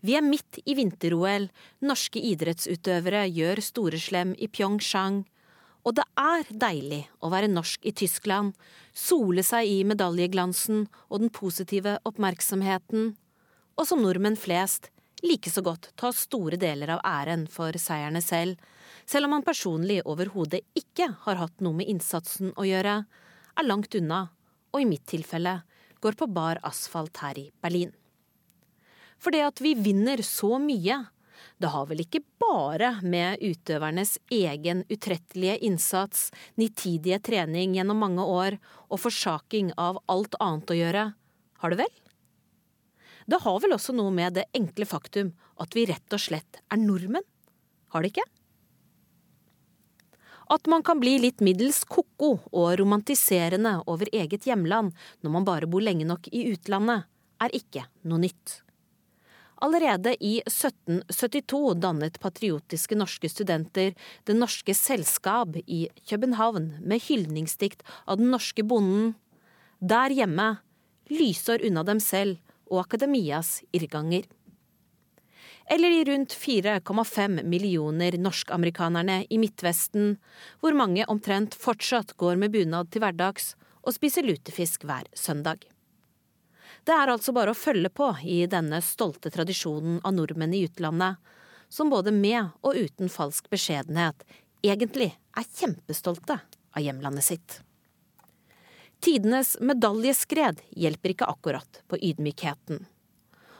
[0.00, 1.50] Vi er midt i vinter-OL,
[1.84, 5.24] norske idrettsutøvere gjør storeslem i Pyeongchang,
[5.84, 8.54] og det er deilig å være norsk i Tyskland,
[8.96, 13.12] sole seg i medaljeglansen og den positive oppmerksomheten,
[13.76, 14.90] og som nordmenn flest
[15.24, 18.56] like så godt ta store deler av æren for seierne selv,
[19.04, 22.96] selv om man personlig overhodet ikke har hatt noe med innsatsen å gjøre,
[23.54, 24.26] er langt unna,
[24.72, 25.60] og i mitt tilfelle
[26.04, 27.92] går på bar asfalt her i Berlin.
[29.16, 30.98] For det at vi vinner så mye,
[31.62, 36.30] det har vel ikke bare med utøvernes egen utrettelige innsats,
[36.60, 41.04] nitidige trening gjennom mange år og forsaking av alt annet å gjøre,
[41.64, 41.94] har det vel?
[43.24, 46.80] Det har vel også noe med det enkle faktum at vi rett og slett er
[46.80, 47.24] nordmenn,
[47.94, 48.26] har det ikke?
[50.52, 54.92] At man kan bli litt middels ko-ko og romantiserende over eget hjemland
[55.24, 57.08] når man bare bor lenge nok i utlandet,
[57.40, 58.60] er ikke noe nytt.
[59.64, 63.94] Allerede i 1772 dannet patriotiske norske studenter
[64.28, 69.14] Det Norske Selskap i København med hyldningsdikt av den norske bonden.
[69.80, 70.58] Der hjemme,
[71.08, 74.28] lysår unna dem selv og akademias irrganger.
[75.72, 80.18] Eller de rundt 4,5 millioner norsk-amerikanerne i Midtvesten,
[80.60, 85.64] hvor mange omtrent fortsatt går med bunad til hverdags og spiser lutefisk hver søndag.
[86.84, 91.16] Det er altså bare å følge på i denne stolte tradisjonen av nordmenn i utlandet,
[91.72, 94.26] som både med og uten falsk beskjedenhet
[94.64, 97.60] egentlig er kjempestolte av hjemlandet sitt.
[99.04, 102.84] Tidenes medaljeskred hjelper ikke akkurat på ydmykheten.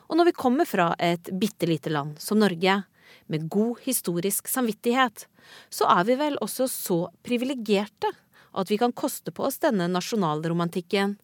[0.08, 2.82] Og når vi kommer fra et bitte lite land som Norge,
[3.26, 5.26] med god historisk samvittighet,
[5.72, 8.10] så er vi vel også så privilegerte
[8.54, 11.16] at vi kan koste på oss denne nasjonalromantikken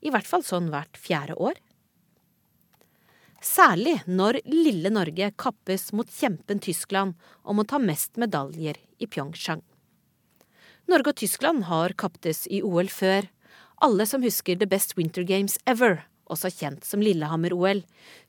[0.00, 1.58] i hvert fall sånn hvert fjerde år.
[3.40, 9.62] Særlig når lille Norge kappes mot kjempen Tyskland om å ta mest medaljer i Pyeongchang.
[10.90, 13.30] Norge og Tyskland har kaptes i OL før.
[13.80, 17.80] Alle som husker The Best Winter Games Ever, også kjent som Lillehammer-OL,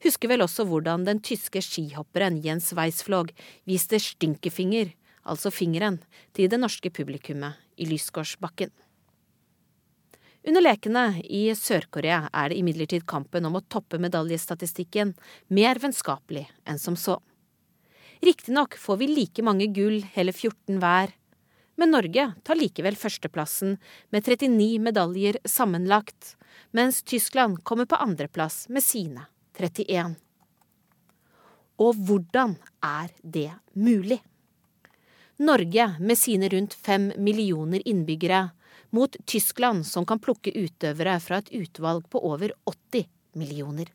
[0.05, 3.33] husker vel også hvordan den tyske skihopperen Jens Weisflog
[3.67, 4.93] viste stinkefinger,
[5.27, 5.99] altså fingeren,
[6.31, 8.71] til det norske publikummet i Lysgårdsbakken.
[10.47, 15.13] Under lekene i Sør-Korea er det imidlertid kampen om å toppe medaljestatistikken
[15.53, 17.19] mer vennskapelig enn som så.
[18.25, 21.13] Riktignok får vi like mange gull, hele 14 hver,
[21.77, 23.77] men Norge tar likevel førsteplassen
[24.13, 26.35] med 39 medaljer sammenlagt,
[26.73, 29.27] mens Tyskland kommer på andreplass med sine
[29.57, 30.17] 31.
[31.81, 34.19] Og hvordan er det mulig?
[35.41, 38.43] Norge med sine rundt fem millioner innbyggere
[38.91, 43.07] mot Tyskland, som kan plukke utøvere fra et utvalg på over 80
[43.39, 43.89] millioner.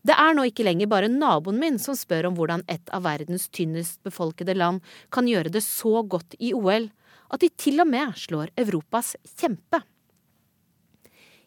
[0.00, 3.50] Det er nå ikke lenger bare naboen min som spør om hvordan et av verdens
[3.52, 4.80] tynnest befolkede land
[5.12, 6.88] kan gjøre det så godt i OL
[7.30, 9.82] at de til og med slår Europas kjempe.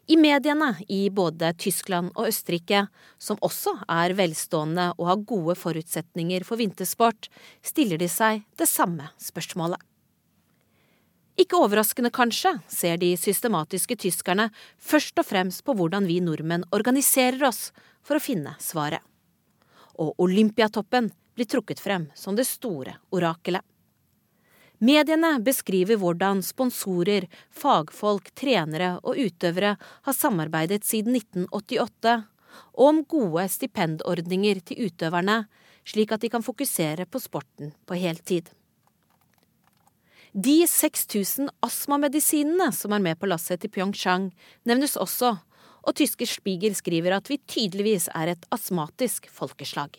[0.06, 2.82] I mediene i både Tyskland og Østerrike,
[3.16, 7.30] som også er velstående og har gode forutsetninger for vintersport,
[7.64, 9.80] stiller de seg det samme spørsmålet.
[11.34, 17.42] Ikke overraskende, kanskje, ser de systematiske tyskerne først og fremst på hvordan vi nordmenn organiserer
[17.48, 17.72] oss
[18.06, 19.02] for å finne svaret.
[19.98, 23.62] Og Olympiatoppen blir trukket frem som det store orakelet.
[24.84, 32.16] Mediene beskriver hvordan sponsorer, fagfolk, trenere og utøvere har samarbeidet siden 1988,
[32.78, 35.44] og om gode stipendordninger til utøverne,
[35.86, 38.50] slik at de kan fokusere på sporten på heltid.
[40.34, 44.32] De 6000 astmamedisinene som er med på lasset til Pyeongchang,
[44.66, 45.36] nevnes også,
[45.84, 49.98] Og tyske Spiegel skriver at vi tydeligvis er et astmatisk folkeslag.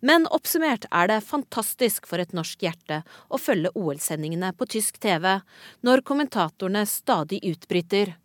[0.00, 5.36] Men oppsummert er det fantastisk for et norsk hjerte å følge OL-sendingene på tysk TV
[5.84, 8.16] når kommentatorene stadig utbryter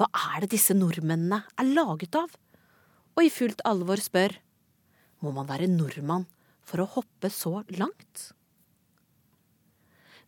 [0.00, 2.32] hva er det disse nordmennene er laget av?
[3.12, 4.38] Og i fullt alvor spør
[5.20, 6.24] må man være nordmann
[6.64, 8.32] for å hoppe så langt?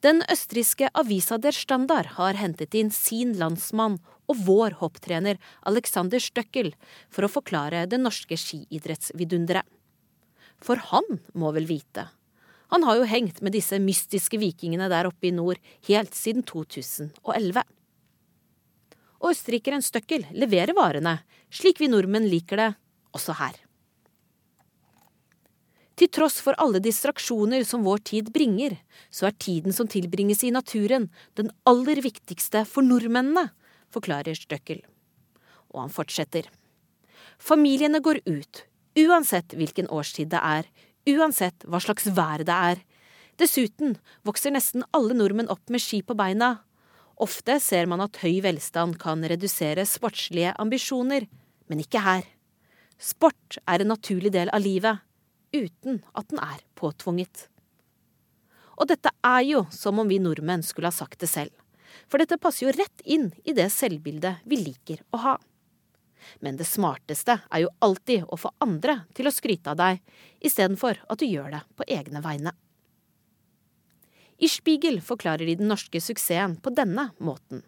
[0.05, 3.95] Den østerrikske avisa Der Standard har hentet inn sin landsmann
[4.29, 6.75] og vår hopptrener Alexander Støkkel
[7.09, 9.65] for å forklare det norske skiidrettsvidunderet.
[10.61, 12.11] For han må vel vite.
[12.73, 17.65] Han har jo hengt med disse mystiske vikingene der oppe i nord helt siden 2011.
[19.25, 22.73] Og østerrikeren Støkkel leverer varene, slik vi nordmenn liker det,
[23.17, 23.64] også her.
[25.95, 28.77] Til tross for alle distraksjoner som vår tid bringer,
[29.15, 33.53] så er tiden som tilbringes i naturen, den aller viktigste for nordmennene,
[33.95, 34.83] forklarer Støkkel.
[35.71, 36.51] Og han fortsetter.
[37.39, 40.67] Familiene går ut, Uansett hvilken årstid det er,
[41.11, 42.83] uansett hva slags vær det er.
[43.41, 46.61] Dessuten vokser nesten alle nordmenn opp med ski på beina.
[47.19, 51.27] Ofte ser man at høy velstand kan redusere sportslige ambisjoner,
[51.67, 52.23] men ikke her.
[52.99, 55.03] Sport er en naturlig del av livet,
[55.55, 57.49] uten at den er påtvunget.
[58.75, 61.55] Og dette er jo som om vi nordmenn skulle ha sagt det selv,
[62.11, 65.35] for dette passer jo rett inn i det selvbildet vi liker å ha.
[66.41, 70.01] Men det smarteste er jo alltid å få andre til å skryte av deg,
[70.41, 72.55] istedenfor at du gjør det på egne vegne.
[74.43, 77.63] I Spiegel forklarer de den norske suksessen på denne måten.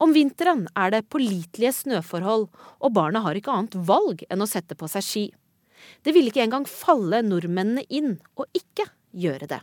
[0.00, 2.46] Om vinteren er det pålitelige snøforhold,
[2.80, 5.24] og barna har ikke annet valg enn å sette på seg ski.
[6.04, 9.60] Det ville ikke engang falle nordmennene inn å ikke gjøre det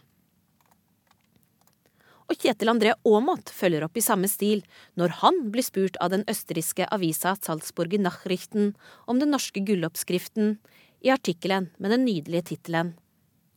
[2.28, 4.64] og Kjetil André Aamodt følger opp i samme stil
[5.00, 8.74] når han blir spurt av den østerrikske avisa Salzburger Nachrichten
[9.08, 10.58] om den norske gulloppskriften
[11.06, 12.96] i artikkelen med den nydelige tittelen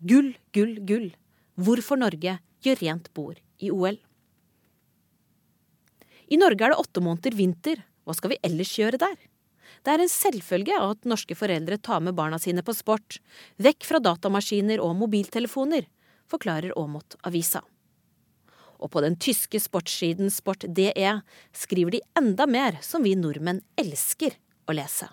[0.00, 1.10] Gull, gull, gull.
[1.60, 3.98] Hvorfor Norge gjør rent bord i OL.
[6.32, 7.82] I Norge er det åtte måneder vinter.
[8.08, 9.18] Hva skal vi ellers gjøre der?
[9.80, 13.18] Det er en selvfølge at norske foreldre tar med barna sine på sport,
[13.56, 15.88] vekk fra datamaskiner og mobiltelefoner,
[16.30, 17.64] forklarer Aamodt avisa
[18.80, 20.90] og på den tyske sportssiden Sport.de
[21.56, 24.36] skriver de enda mer som vi nordmenn elsker
[24.68, 25.10] å lese.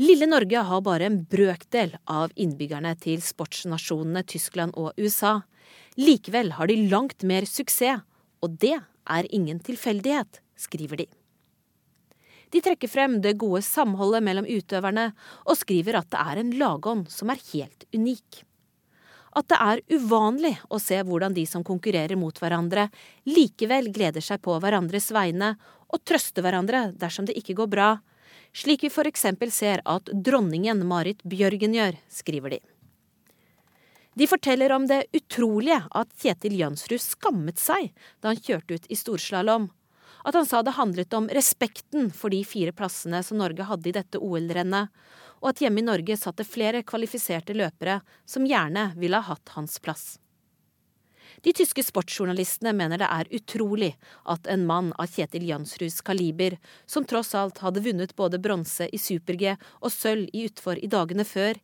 [0.00, 5.42] Lille Norge har bare en brøkdel av innbyggerne til sportsnasjonene Tyskland og USA.
[6.00, 8.00] Likevel har de langt mer suksess,
[8.40, 11.10] og det er ingen tilfeldighet, skriver de.
[12.50, 15.10] De trekker frem det gode samholdet mellom utøverne,
[15.46, 18.44] og skriver at det er en lagånd som er helt unik
[19.36, 22.88] at det er uvanlig å se hvordan de som konkurrerer mot hverandre,
[23.28, 25.54] likevel gleder seg på hverandres vegne
[25.90, 27.90] og trøster hverandre dersom det ikke går bra,
[28.52, 32.60] slik vi for eksempel ser at dronningen Marit Bjørgen gjør, skriver de.
[34.18, 38.98] De forteller om det utrolige at Kjetil Jansrud skammet seg da han kjørte ut i
[38.98, 39.70] storslalåm.
[40.24, 43.96] At han sa det handlet om respekten for de fire plassene som Norge hadde i
[43.96, 44.88] dette OL-rennet,
[45.40, 49.56] og at hjemme i Norge satt det flere kvalifiserte løpere som gjerne ville ha hatt
[49.56, 50.18] hans plass.
[51.40, 53.94] De tyske sportsjournalistene mener det er utrolig
[54.28, 59.00] at en mann av Kjetil Jansruds kaliber, som tross alt hadde vunnet både bronse i
[59.00, 61.56] super-G og sølv i utfor i dagene før,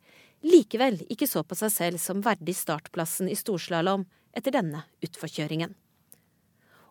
[0.46, 5.74] likevel ikke så på seg selv som verdig startplassen i storslalåm etter denne utforkjøringen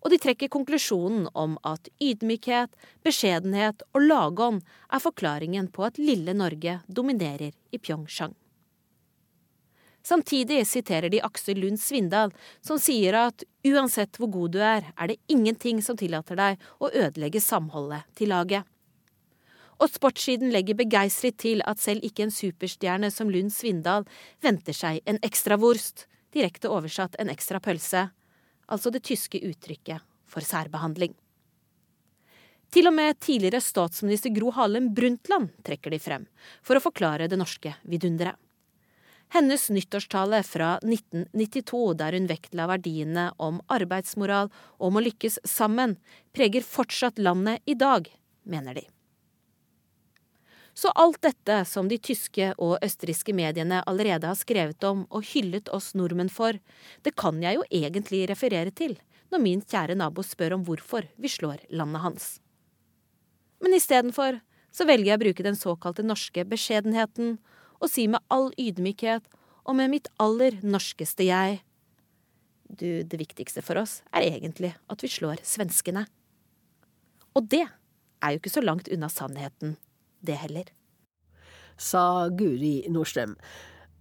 [0.05, 2.69] og de trekker konklusjonen om at ydmykhet,
[3.01, 4.61] beskjedenhet og lagånd
[4.93, 8.35] er forklaringen på at lille Norge dominerer i Pyeongchang.
[10.05, 12.29] Samtidig siterer de Aksel Lund Svindal,
[12.61, 16.91] som sier at uansett hvor god du er, er det ingenting som tillater deg å
[16.91, 18.69] ødelegge samholdet til laget.
[19.81, 24.05] Og sportssiden legger begeistret til at selv ikke en superstjerne som Lund Svindal
[24.45, 26.05] venter seg en ekstra wurst,
[26.37, 28.05] direkte oversatt en ekstra pølse,
[28.71, 31.13] altså det tyske uttrykket for særbehandling.
[32.73, 36.25] Til og med tidligere statsminister Gro Harlem Brundtland trekker de frem
[36.65, 38.35] for å forklare det norske vidunderet.
[39.33, 45.97] Hennes nyttårstale fra 1992, der hun vektla verdiene om arbeidsmoral og om å lykkes sammen,
[46.35, 48.05] preger fortsatt landet i dag,
[48.45, 48.85] mener de.
[50.75, 55.71] Så alt dette som de tyske og østerrikske mediene allerede har skrevet om og hyllet
[55.71, 56.57] oss nordmenn for,
[57.07, 58.97] det kan jeg jo egentlig referere til
[59.31, 62.25] når min kjære nabo spør om hvorfor vi slår landet hans.
[63.63, 64.41] Men istedenfor
[64.75, 67.37] så velger jeg å bruke den såkalte norske beskjedenheten
[67.79, 69.31] og si med all ydmykhet
[69.65, 71.63] og med mitt aller norskeste jeg
[72.65, 76.01] Du, det viktigste for oss er egentlig at vi slår svenskene.
[77.37, 79.75] Og det er jo ikke så langt unna sannheten,
[80.27, 80.71] det heller.
[81.77, 83.35] Sa Guri Nordstrøm.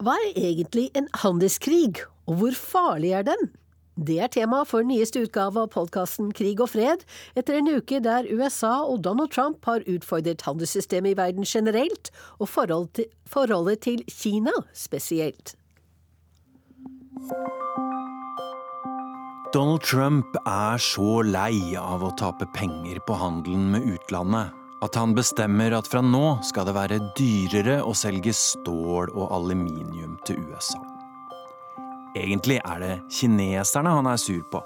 [0.02, 3.52] Hva er egentlig en handelskrig, og hvor farlig er den?
[3.94, 7.04] Det er tema for nyeste utgave av podkasten Krig og fred,
[7.38, 12.10] etter en uke der USA og Donald Trump har utfordret handelssystemet i verden generelt,
[12.42, 15.54] og forhold til, forholdet til Kina spesielt.
[19.54, 25.14] Donald Trump er så lei av å tape penger på handelen med utlandet at han
[25.16, 30.82] bestemmer at fra nå skal det være dyrere å selge stål og aluminium til USA.
[32.14, 34.60] Egentlig er det kineserne han er sur på,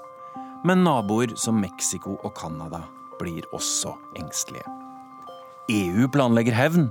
[0.67, 2.83] men naboer som Mexico og Canada
[3.19, 4.67] blir også engstelige.
[5.69, 6.89] EU planlegger hevn.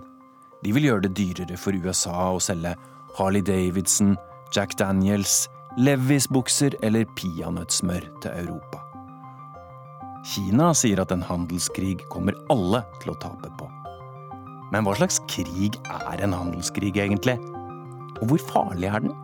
[0.64, 2.74] De vil gjøre det dyrere for USA å selge
[3.18, 4.16] Harley Davidson,
[4.54, 5.46] Jack Daniels,
[5.78, 8.87] Levis-bukser eller peanøttsmør til Europa.
[10.26, 13.68] Kina sier at en handelskrig kommer alle til å tape på.
[14.72, 17.38] Men hva slags krig er en handelskrig, egentlig?
[18.18, 19.14] Og hvor farlig er den?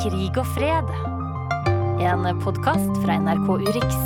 [0.00, 0.94] Krig og fred.
[2.00, 3.98] En podkast fra NRK Urix.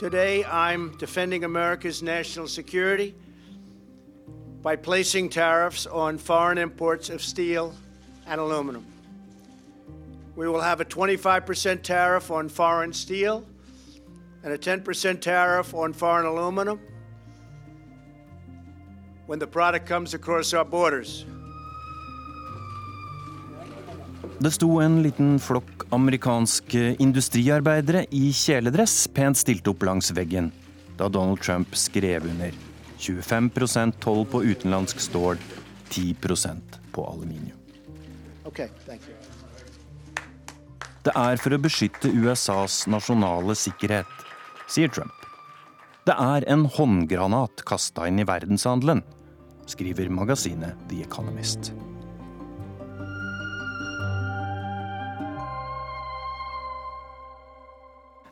[0.00, 3.14] Today I'm defending America's national security
[4.62, 7.74] by placing tariffs on foreign imports of steel
[8.26, 8.89] and aluminum.
[10.40, 13.44] We will have a 25% tariff on foreign steel
[14.42, 16.78] and a 10% tariff on foreign aluminum
[19.26, 21.26] when the product comes across our borders.
[24.38, 30.48] Det sto en liten flokk amerikanske industriarbeidere i kjeledress pent stilt opp langs veggen
[30.96, 32.56] da Donald Trump skrev under
[32.96, 33.50] 25
[34.00, 35.36] toll på utenlandsk stål,
[35.88, 36.16] 10
[36.92, 37.58] på aluminium.
[38.44, 39.19] Okay, thank you.
[41.00, 44.10] Det er for å beskytte USAs nasjonale sikkerhet,
[44.68, 45.14] sier Trump.
[46.04, 49.00] Det er en håndgranat kasta inn i verdenshandelen,
[49.70, 51.70] skriver magasinet The Economist.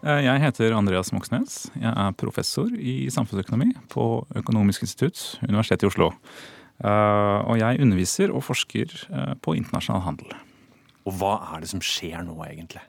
[0.05, 1.57] Eh, jeg heter Andreas Moxnes.
[1.73, 4.05] Jeg er professor i samfunnsøkonomi på
[4.43, 6.13] Økonomisk institutt, Universitetet i Oslo.
[6.85, 10.37] Eh, og jeg underviser og forsker eh, på internasjonal handel.
[11.09, 12.85] Og hva er det som skjer nå, egentlig?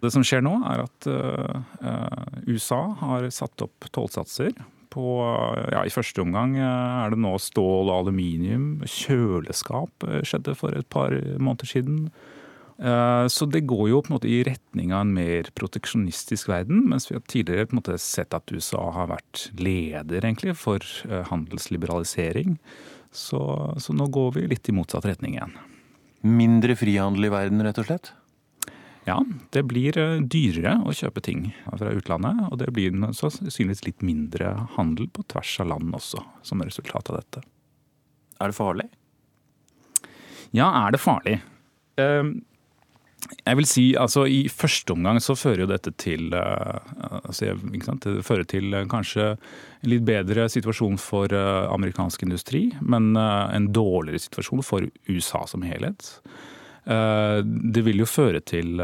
[0.00, 1.08] Det som skjer nå, er at
[2.48, 4.54] USA har satt opp tollsatser
[4.90, 5.06] på
[5.70, 8.80] ja, I første omgang er det nå stål og aluminium.
[8.82, 12.08] Kjøleskap skjedde for et par måneder siden.
[13.30, 17.10] Så det går jo på en måte i retning av en mer proteksjonistisk verden, mens
[17.10, 20.80] vi har tidligere på en måte sett at USA har vært leder egentlig for
[21.30, 22.56] handelsliberalisering.
[23.12, 23.42] Så,
[23.78, 25.54] så nå går vi litt i motsatt retning igjen.
[26.20, 28.12] Mindre frihandel i verden, rett og slett?
[29.08, 29.16] Ja,
[29.54, 29.96] det blir
[30.28, 32.42] dyrere å kjøpe ting fra utlandet.
[32.50, 37.22] Og det blir sannsynligvis litt mindre handel på tvers av land også, som resultat av
[37.22, 37.44] dette.
[38.40, 38.86] Er det farlig?
[40.56, 41.38] Ja, er det farlig?
[43.44, 47.54] Jeg vil si, altså I første omgang så fører jo dette til altså,
[48.04, 54.64] Det fører til kanskje en litt bedre situasjon for amerikansk industri, men en dårligere situasjon
[54.66, 56.14] for USA som helhet.
[56.84, 58.80] Det vil jo føre til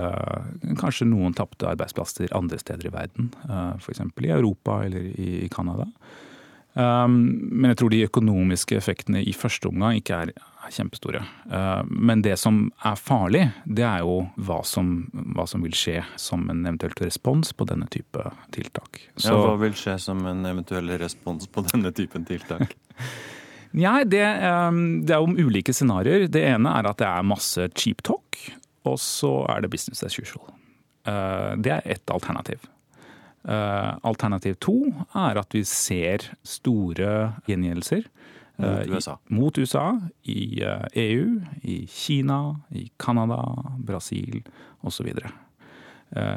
[0.78, 3.30] kanskje noen tapte arbeidsplasser andre steder i verden.
[3.80, 4.05] F.eks.
[4.05, 5.89] i Europa eller i Canada.
[6.76, 10.34] Men jeg tror de økonomiske effektene i første omgang ikke er
[10.72, 11.22] kjempestore.
[11.86, 15.06] Men det som er farlig, det er jo hva som,
[15.36, 18.22] hva som vil skje som en eventuell respons på denne type
[18.54, 19.00] tiltak.
[19.14, 22.76] Så, ja, hva vil skje som en eventuell respons på denne typen tiltak?
[23.76, 26.28] Nei, det, det, er om ulike scenarioer.
[26.32, 28.38] Det ene er at det er masse cheap talk,
[28.88, 30.46] og så er det business as usual.
[31.60, 32.64] Det er ett alternativ.
[33.46, 34.78] Alternativ to
[35.14, 37.10] er at vi ser store
[37.50, 38.08] gjengjeldelser.
[38.57, 39.18] Mot USA.
[39.28, 39.86] I, mot USA,
[40.22, 43.40] I EU, i Kina, i Canada,
[43.78, 44.42] Brasil
[44.80, 45.11] osv.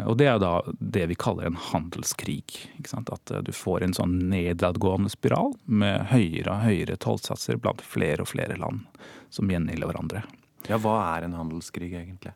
[0.06, 2.58] Og det er da det vi kaller en handelskrig.
[2.98, 8.32] At du får en sånn nedadgående spiral med høyere og høyere tollsatser blant flere og
[8.34, 8.84] flere land
[9.32, 10.26] som gjengjelder hverandre.
[10.68, 12.34] Ja, Hva er en handelskrig egentlig?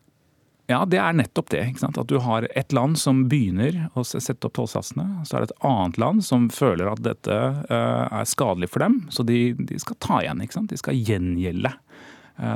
[0.66, 1.64] Ja, Det er nettopp det.
[1.84, 5.26] At du har et land som begynner å sette opp tollsatsene.
[5.28, 7.36] Så er det et annet land som føler at dette
[7.68, 10.40] er skadelig for dem, så de, de skal ta igjen.
[10.40, 11.74] De skal gjengjelde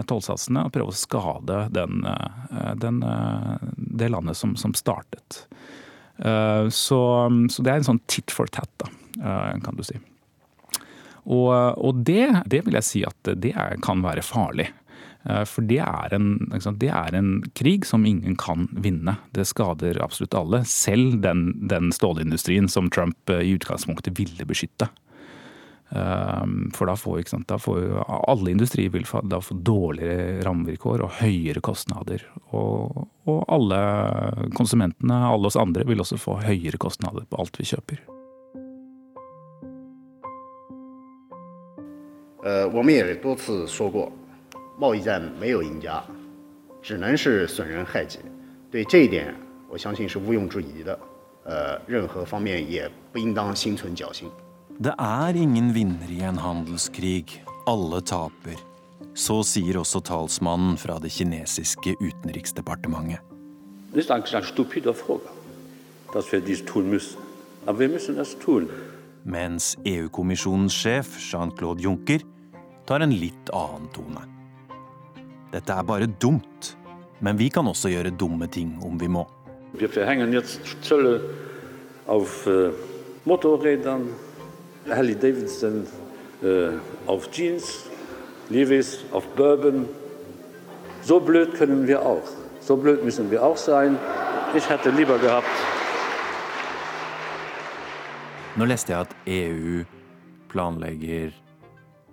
[0.09, 2.01] tollsatsene og prøve å skade den,
[2.81, 3.03] den,
[3.77, 5.45] det landet som, som startet.
[6.19, 7.01] Så,
[7.53, 8.89] så, det er en sånn tit for tat, da,
[9.63, 10.01] kan du si.
[11.29, 13.53] Og, og det, det, vil jeg si at det
[13.85, 14.71] kan være farlig.
[15.48, 16.34] For det er, en,
[16.82, 19.14] det er, en, krig som ingen kan vinne.
[19.32, 20.60] Det skader absolutt alle.
[20.68, 24.90] Selv den, den stålindustrien som Trump i utgangspunktet ville beskytte.
[25.96, 31.20] Ehm, for da får, sant, da får alle industrier vil da få dårligere rammevilkår og
[31.20, 32.26] høyere kostnader.
[32.52, 33.80] Og, og, alle
[34.58, 38.04] konsumentene, alle oss andre, vil også få høyere kostnader på alt vi kjøper.
[42.44, 44.12] 呃，我们也多次说过，
[44.78, 46.04] 贸易战没有赢家，
[46.82, 48.20] 只能是损人害己。
[48.72, 49.34] 对这一点，
[49.70, 51.00] 我相信是毋庸置疑的。
[51.46, 54.30] 呃，任何方面也不应当心存侥幸。
[54.80, 57.42] det er ingen vinner i en handelskrig.
[57.66, 58.58] Alle taper.
[59.14, 63.20] Så sier også talsmannen fra det kinesiske utenriksdepartementet.
[69.24, 72.26] Mens EU-kommisjonens sjef Jean-Claude Juncker
[72.88, 74.26] tar en litt annen tone.
[75.53, 76.75] Dette er bare dumt,
[77.25, 79.25] men vi kan også gjøre dumme ting om vi må.
[79.73, 81.21] Vi forhenger jetzt Zölle
[82.07, 82.71] auf äh,
[83.25, 84.09] Motorrädern,
[84.89, 85.87] Harley Davidson
[86.43, 86.77] äh,
[87.07, 87.87] auf Jeans,
[88.51, 89.89] Levis auf Bourbon.
[91.03, 92.29] So blöd können wir auch.
[92.61, 93.99] So blöd müssen wir auch sein.
[94.55, 95.47] Ich hätte lieber gehabt.
[98.57, 99.85] Nå leste jeg at EU
[100.51, 101.31] planlegger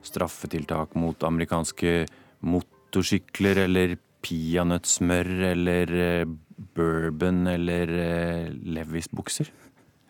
[0.05, 2.05] straffetiltak mot amerikanske
[2.39, 6.29] motorsykler eller peanøttsmør eller eh,
[6.75, 9.51] bourbon eller eh, Levis-bukser.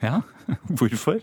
[0.03, 0.21] Ja,
[0.77, 1.21] hvorfor?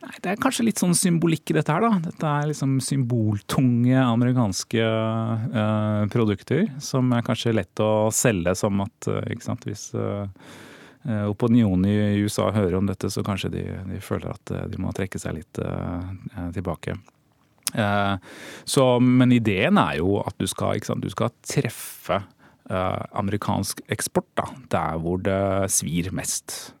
[0.00, 2.00] Nei, Det er kanskje litt sånn symbolikk i dette her, da.
[2.08, 9.10] Dette er liksom symboltunge amerikanske uh, produkter som er kanskje lett å selge som at
[9.12, 10.32] uh, ikke sant, Hvis uh,
[11.28, 15.20] opinionen i USA hører om dette, så kanskje de, de føler at de må trekke
[15.20, 15.60] seg litt
[16.52, 16.92] tilbake.
[18.66, 22.18] Så, men ideen er jo at du skal, sant, du skal treffe
[22.70, 26.74] amerikansk eksport da, der hvor det svir mest.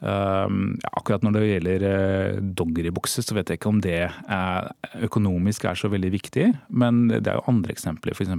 [0.00, 0.46] Ja,
[0.94, 4.70] akkurat når det gjelder uh, dongeribukser, så vet jeg ikke om det er,
[5.02, 6.54] økonomisk er så veldig viktig.
[6.68, 8.14] Men det er jo andre eksempler.
[8.14, 8.30] F.eks.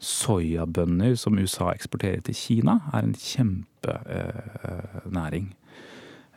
[0.00, 5.46] soyabønner som USA eksporterer til Kina, er en kjempenæring.
[5.50, 5.56] Uh,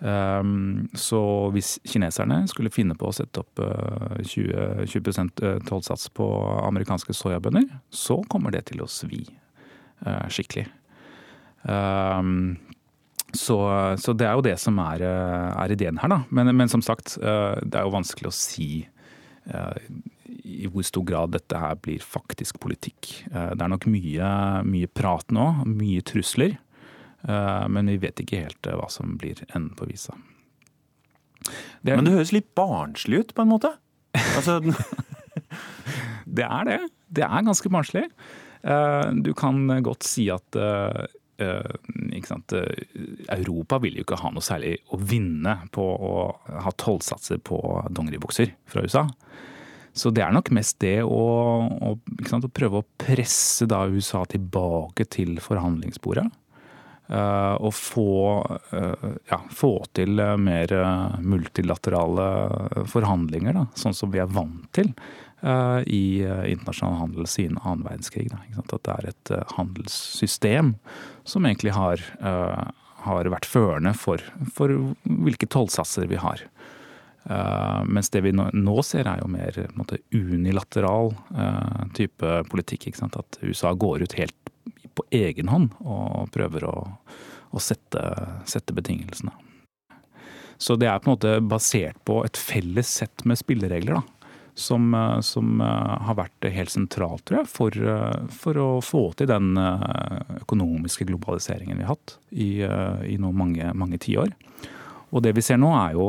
[0.03, 1.19] så
[1.55, 6.27] hvis kineserne skulle finne på å sette opp uh, 20, 20 tollsats på
[6.65, 9.21] amerikanske soyabønner, så kommer det til å svi
[10.03, 10.65] uh, skikkelig.
[11.63, 12.57] Um,
[13.33, 13.57] så,
[13.97, 16.19] så, det er jo det som er, eh, er ideen her, da.
[16.29, 18.67] Men, men, som sagt, eh, det er jo vanskelig å si
[19.49, 19.87] eh,
[20.43, 23.09] i hvor stor grad dette her blir faktisk politikk.
[23.31, 24.29] Det er nok mye,
[24.67, 26.57] mye prat nå, mye trusler.
[27.23, 30.11] Men vi vet ikke helt hva som blir enden på visa.
[31.79, 33.71] Det, men det høres litt barnslig ut, på en måte?
[34.11, 34.57] Altså...
[36.39, 36.77] det er det.
[37.07, 38.03] Det er ganske barnslig.
[39.23, 40.59] Du kan godt si at
[41.37, 46.13] Eh, eh, Europa vil jo ikke ha noe særlig å vinne på å
[46.61, 47.57] ha tollsatser på
[47.89, 49.07] dongeribukser fra USA.
[49.93, 51.23] Så det er nok mest det å,
[51.69, 51.95] å,
[52.29, 56.25] sant, å prøve å presse USA tilbake til forhandlingsbordet.
[57.13, 58.13] Og få,
[58.71, 60.71] uh, ja, få til mer
[61.19, 62.27] multilaterale
[62.89, 64.93] forhandlinger, da, sånn som vi er vant til.
[65.43, 68.29] Eh, i eh, internasjonal handel siden annen verdenskrig.
[68.31, 70.75] At det er et eh, handelssystem
[71.27, 71.99] som egentlig har,
[73.03, 74.23] har vært førende for,
[74.55, 74.71] for
[75.03, 76.41] hvilke tollsatser vi har.
[77.87, 81.13] Mens det vi nå, ser er jo mer måte, unilateral
[81.95, 82.89] type politikk.
[83.07, 84.51] At USA går ut helt
[84.95, 86.75] på egen hånd og prøver å,
[87.51, 88.01] å sette,
[88.49, 89.33] sette, betingelsene.
[90.61, 93.99] Så det er på en måte basert på et felles sett med spilleregler.
[93.99, 94.23] Da
[94.55, 99.03] som, eh, som eh, har vært helt sentralt, tror jeg, for, eh, for, å få
[99.17, 104.33] til den økonomiske globaliseringen vi har hatt i, i nå mange, mange tiår.
[105.13, 106.07] Og det vi ser nå, er jo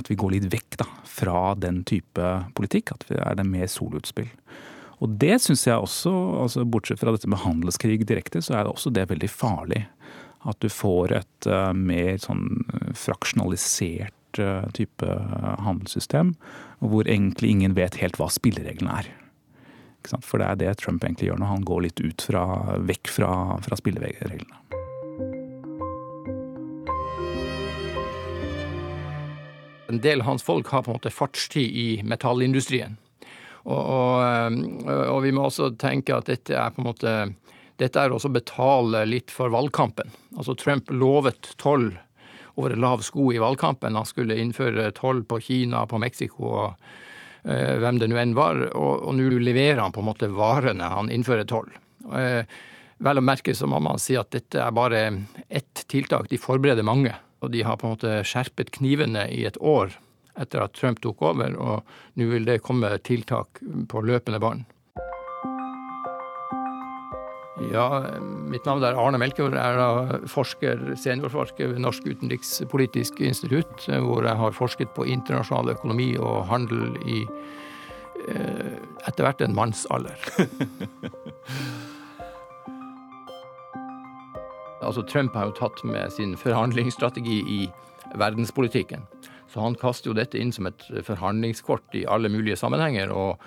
[0.00, 2.94] at vi går litt vekk da, fra den type politikk.
[2.94, 4.30] At vi er det mer soloutspill.
[5.00, 6.12] Og det syns jeg også,
[6.44, 9.86] altså bortsett fra dette med handelskrig direkte, så er det også det veldig farlig.
[10.48, 12.62] At du får et uh, mer sånn
[12.96, 15.16] fraksjonalisert uh, type
[15.64, 16.34] handelssystem,
[16.84, 19.10] hvor egentlig ingen vet helt hva spillereglene er.
[20.24, 22.44] For det er det Trump egentlig gjør når han går litt ut fra,
[22.88, 23.32] vekk fra,
[23.64, 24.56] fra spillereglene.
[29.90, 33.00] En del av hans folk har på en måte fartstid i metallindustrien.
[33.70, 37.16] Og, og, eh, og, vi må også tenke at dette er på en måte
[37.80, 40.10] dette er også å betale litt for valgkampen.
[40.36, 41.94] Altså Trump lovet toll
[42.60, 43.96] over lav sko i valgkampen.
[43.96, 46.90] Han skulle innføre toll på Kina, på Mexico og
[47.40, 51.08] hvem det nå enn var, og, og nå leverer han på en måte varene han
[51.08, 51.70] innfører toll.
[53.00, 55.00] Vel å merke så må man si at dette er bare
[55.48, 56.28] ett tiltak.
[56.28, 57.14] De forbereder mange.
[57.40, 59.96] Og de har på en måte skjerpet knivene i et år
[60.38, 64.68] etter at Trump tok over, og nå vil det komme tiltak på løpende bånd.
[67.68, 67.86] Ja,
[68.48, 69.52] mitt navn er Arne Melkjord.
[69.52, 76.14] Jeg er forsker, seniorforsker ved Norsk utenrikspolitisk institutt, hvor jeg har forsket på internasjonal økonomi
[76.16, 77.20] og handel i
[78.32, 80.16] eh, etter hvert en mannsalder.
[84.80, 87.58] Altså, Trump har jo tatt med sin forhandlingsstrategi i
[88.18, 89.04] verdenspolitikken.
[89.50, 93.10] Så han kaster jo dette inn som et forhandlingskort i alle mulige sammenhenger.
[93.10, 93.42] og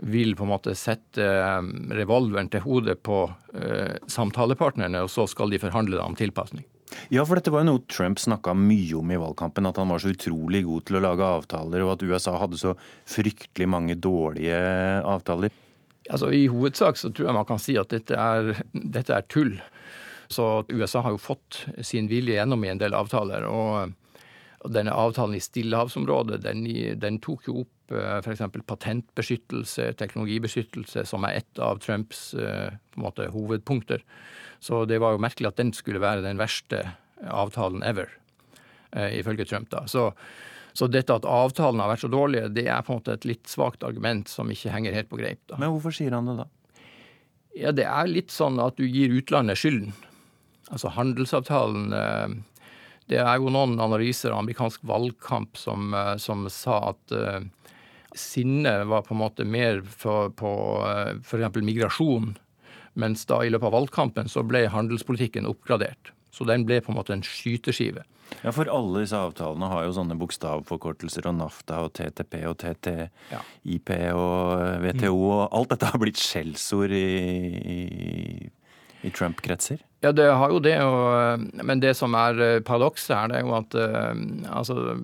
[0.00, 3.22] vil på en måte sette eh, revolveren til hodet på
[3.52, 6.64] eh, samtalepartnerne, og så skal de forhandle om tilpasning.
[7.12, 9.68] Ja, for dette var jo noe Trump snakka mye om i valgkampen.
[9.68, 12.74] At han var så utrolig god til å lage avtaler, og at USA hadde så
[13.08, 14.58] fryktelig mange dårlige
[15.06, 15.54] avtaler.
[16.10, 19.54] Altså, I hovedsak så tror jeg man kan si at dette er, dette er tull.
[20.30, 23.46] Så USA har jo fått sin vilje gjennom i en del avtaler.
[23.46, 23.94] Og,
[24.60, 26.66] og denne avtalen i Stillehavsområdet den,
[27.00, 28.42] den tok jo opp eh, f.eks.
[28.68, 32.68] patentbeskyttelse, teknologibeskyttelse, som er et av Trumps eh,
[33.00, 34.04] måte, hovedpunkter.
[34.60, 36.82] Så det var jo merkelig at den skulle være den verste
[37.24, 38.12] avtalen ever,
[38.92, 39.70] eh, ifølge Trump.
[39.72, 39.86] da.
[39.88, 40.10] Så,
[40.76, 43.48] så dette at avtalen har vært så dårlige, det er på en måte et litt
[43.48, 45.40] svakt argument som ikke henger helt på greip.
[45.48, 45.56] da.
[45.56, 46.50] Men hvorfor sier han det da?
[47.56, 49.96] Ja, Det er litt sånn at du gir utlandet skylden.
[50.70, 52.44] Altså handelsavtalen
[53.10, 57.40] Det er jo noen analyser av amerikansk valgkamp som, eh, som sa at uh,
[58.14, 60.52] sinnet var på en måte mer for, på
[60.84, 61.58] uh, f.eks.
[61.58, 62.36] migrasjon.
[63.00, 66.14] Mens da i løpet av valgkampen så ble handelspolitikken oppgradert.
[66.30, 68.06] Så den ble på en måte en skyteskive.
[68.44, 73.90] Ja, for alle disse avtalene har jo sånne bokstavforkortelser, og NAFTA og TTP og TTIP
[74.14, 77.08] og WTO, og alt dette har blitt skjellsord i,
[77.58, 77.80] i
[79.02, 79.80] i Trump-kretser?
[80.00, 80.78] Ja, det har jo det.
[80.80, 84.96] Og, men det som er eh, paradokset her, det er jo at eh, altså,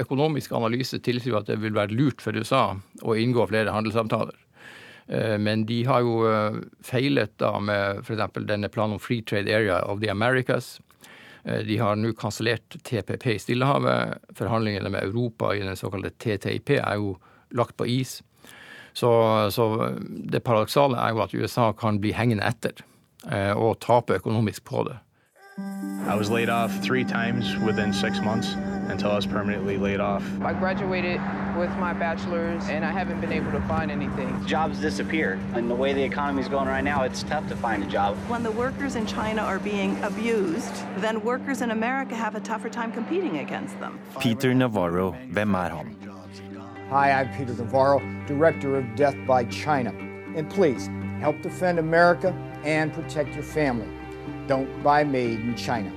[0.00, 2.62] økonomisk analyse tilsier at det vil være lurt for USA
[3.04, 4.36] å inngå flere handelsavtaler.
[5.12, 6.24] Eh, men de har jo
[6.84, 8.40] feilet da med f.eks.
[8.48, 10.78] denne planen om Free Trade Area of the Americas.
[11.44, 14.18] De har nå kansellert TPP i Stillehavet.
[14.36, 17.14] Forhandlingene med Europa i den såkalte TTIP er jo
[17.56, 18.18] lagt på is.
[18.92, 19.08] Så,
[19.54, 19.64] så
[20.28, 22.82] det paradoksale er jo at USA kan bli hengende etter.
[23.26, 24.96] Eh, og tape økonomisk på det.
[26.06, 28.54] I was laid off three times within six months
[28.88, 30.22] until I was permanently laid off.
[30.40, 31.20] I graduated
[31.58, 34.30] with my bachelor's and I haven't been able to find anything.
[34.46, 35.38] Jobs disappear.
[35.54, 38.16] And the way the economy is going right now, it's tough to find a job.
[38.28, 42.70] When the workers in China are being abused, then workers in America have a tougher
[42.70, 43.98] time competing against them.
[44.20, 45.96] Peter Navarro, hvem er han?
[46.90, 49.90] Hi, I'm Peter Navarro, Director of Death by China.
[50.36, 50.88] And please,
[51.20, 52.32] help defend America
[52.64, 53.88] and protect your family.
[54.46, 55.90] Don't buy made in China.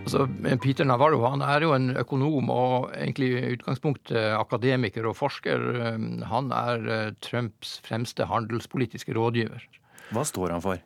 [0.00, 0.26] Altså,
[0.62, 5.66] Peter Navarro han er jo en økonom og egentlig i utgangspunktet akademiker og forsker.
[6.30, 9.66] Han er eh, Trumps fremste handelspolitiske rådgiver.
[10.10, 10.80] Hva står han for?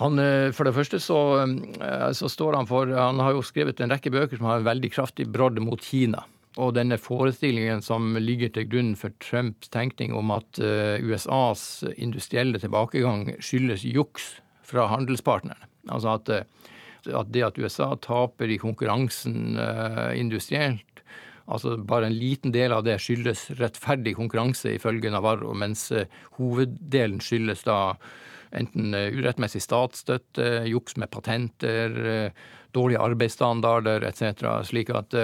[0.00, 3.80] Han, eh, for det første så, eh, så, står han for Han har jo skrevet
[3.80, 6.24] en rekke bøker som har en veldig kraftig brodd mot Kina.
[6.56, 12.60] Og denne forestillingen som ligger til grunn for Trumps tenkning om at eh, USAs industrielle
[12.62, 15.68] tilbakegang skyldes juks fra handelspartnerne.
[15.92, 21.02] Altså at, eh, at det at USA taper i konkurransen uh, industrielt,
[21.46, 25.92] altså bare en liten del av det skyldes rettferdig konkurranse, ifølge Navarro, mens
[26.40, 27.94] hoveddelen skyldes da
[28.56, 31.94] enten urettmessig statsstøtte, juks med patenter,
[32.74, 34.42] dårlige arbeidsstandarder etc.
[34.66, 35.14] Slik at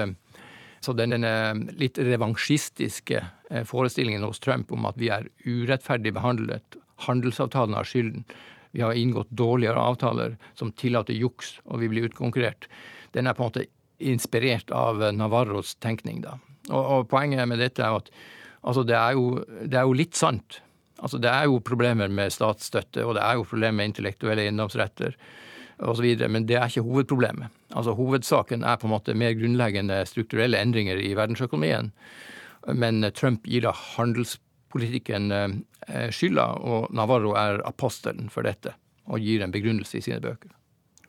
[0.83, 1.33] så denne
[1.79, 3.21] litt revansjistiske
[3.51, 8.25] eh, forestillingen hos Trump om at vi er urettferdig behandlet, handelsavtalen har skylden,
[8.73, 12.69] vi har inngått dårligere avtaler som tillater juks, og vi blir utkonkurrert,
[13.13, 13.67] den er på en måte
[14.03, 16.23] inspirert av Navarros tenkning.
[16.25, 16.39] da.
[16.71, 18.11] Og, og Poenget med dette er at
[18.63, 20.63] altså det, er jo, det er jo litt sant.
[21.03, 25.17] Altså Det er jo problemer med statsstøtte, og det er jo problemer med intellektuelle eiendomsretter
[25.79, 27.53] osv., men det er ikke hovedproblemet.
[27.73, 31.93] Altså Hovedsaken er på en måte mer grunnleggende strukturelle endringer i verdensøkonomien.
[32.69, 38.77] Men Trump gir da handelspolitikken eh, skylda, og Navarro er apostelen for dette
[39.11, 40.53] og gir en begrunnelse i sine bøker.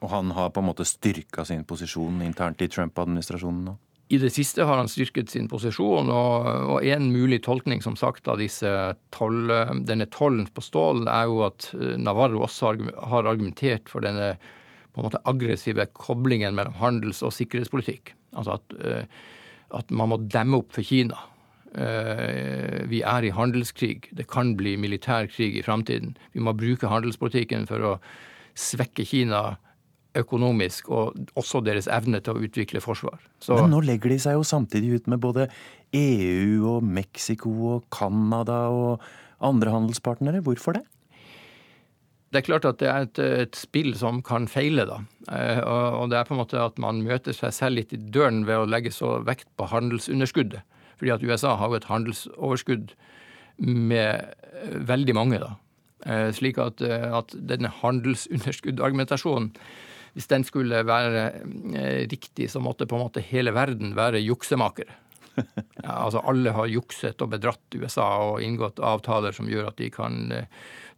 [0.04, 3.76] Og han har på en måte styrka sin posisjon internt i Trump-administrasjonen nå?
[4.14, 8.30] I det siste har han styrket sin posisjon, og, og en mulig tolkning som sagt
[8.30, 8.42] av
[9.16, 9.54] toll,
[9.88, 12.76] denne tollen på stål er jo at eh, Navarro også
[13.14, 14.36] har argumentert for denne
[14.94, 18.14] på en måte aggressive koblingen mellom handels- og sikkerhetspolitikk.
[18.38, 19.22] Altså at, eh,
[19.74, 21.18] at man må demme opp for Kina
[21.74, 24.10] Eh, vi er i handelskrig.
[24.14, 26.16] Det kan bli militær krig i framtiden.
[26.34, 27.94] Vi må bruke handelspolitikken for å
[28.54, 29.58] svekke Kina
[30.18, 33.22] økonomisk, og også deres evne til å utvikle forsvar.
[33.42, 35.48] Så, Men nå legger de seg jo samtidig ut med både
[35.98, 39.04] EU og Mexico og Canada og
[39.44, 40.44] andre handelspartnere.
[40.46, 40.86] Hvorfor det?
[42.34, 45.04] Det er klart at det er et, et spill som kan feile, da.
[45.30, 48.42] Eh, og det er på en måte at man møter seg selv litt i døren
[48.48, 50.64] ved å legge så vekt på handelsunderskuddet.
[50.98, 52.96] Fordi at USA har jo et handelsoverskudd
[53.62, 55.52] med eh, veldig mange, da.
[56.10, 59.54] Eh, slik at, at denne handelsunderskuddargumentasjonen,
[60.14, 61.24] hvis den skulle være
[62.12, 64.92] riktig, så måtte på en måte hele verden være juksemaker.
[65.84, 69.88] Ja, altså alle har jukset og bedratt USA og inngått avtaler som gjør at de
[69.92, 70.30] kan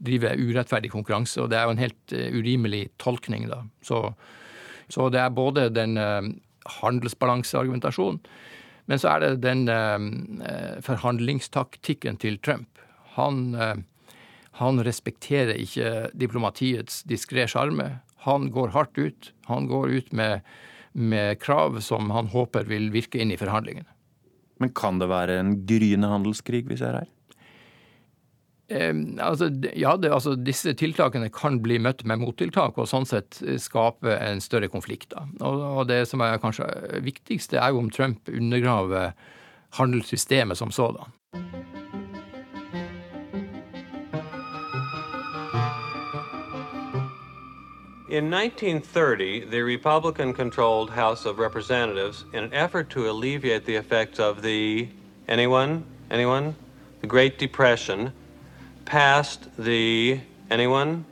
[0.04, 1.40] drive urettferdig konkurranse.
[1.42, 3.62] Og det er jo en helt urimelig tolkning, da.
[3.82, 4.02] Så,
[4.92, 5.96] så det er både den
[6.82, 8.20] handelsbalanseargumentasjonen
[8.86, 12.82] men så er det den eh, forhandlingstaktikken til Trump.
[13.18, 13.82] Han, eh,
[14.62, 18.00] han respekterer ikke diplomatiets diskré sjarme.
[18.26, 19.34] Han går hardt ut.
[19.50, 20.46] Han går ut med,
[20.94, 23.90] med krav som han håper vil virke inn i forhandlingene.
[24.64, 27.12] Men kan det være en gryende handelskrig vi ser her?
[29.22, 34.18] altså, ja, det, altså, disse tiltakene kan bli møtt med mottiltak, og sånn sett skape
[34.18, 35.14] en større konflikt.
[35.40, 36.66] Og, og det som er kanskje
[37.06, 39.14] viktigste, er jo om Trump undergraver
[39.78, 41.14] handelssystemet som sådan.
[48.08, 54.20] In 1930, the Republican controlled House of Representatives, in an effort to alleviate the effects
[54.20, 54.90] of the
[55.28, 56.56] anyone, anyone,
[57.02, 58.14] the Great Depression,
[58.86, 60.20] passed the
[60.52, 61.04] anyone,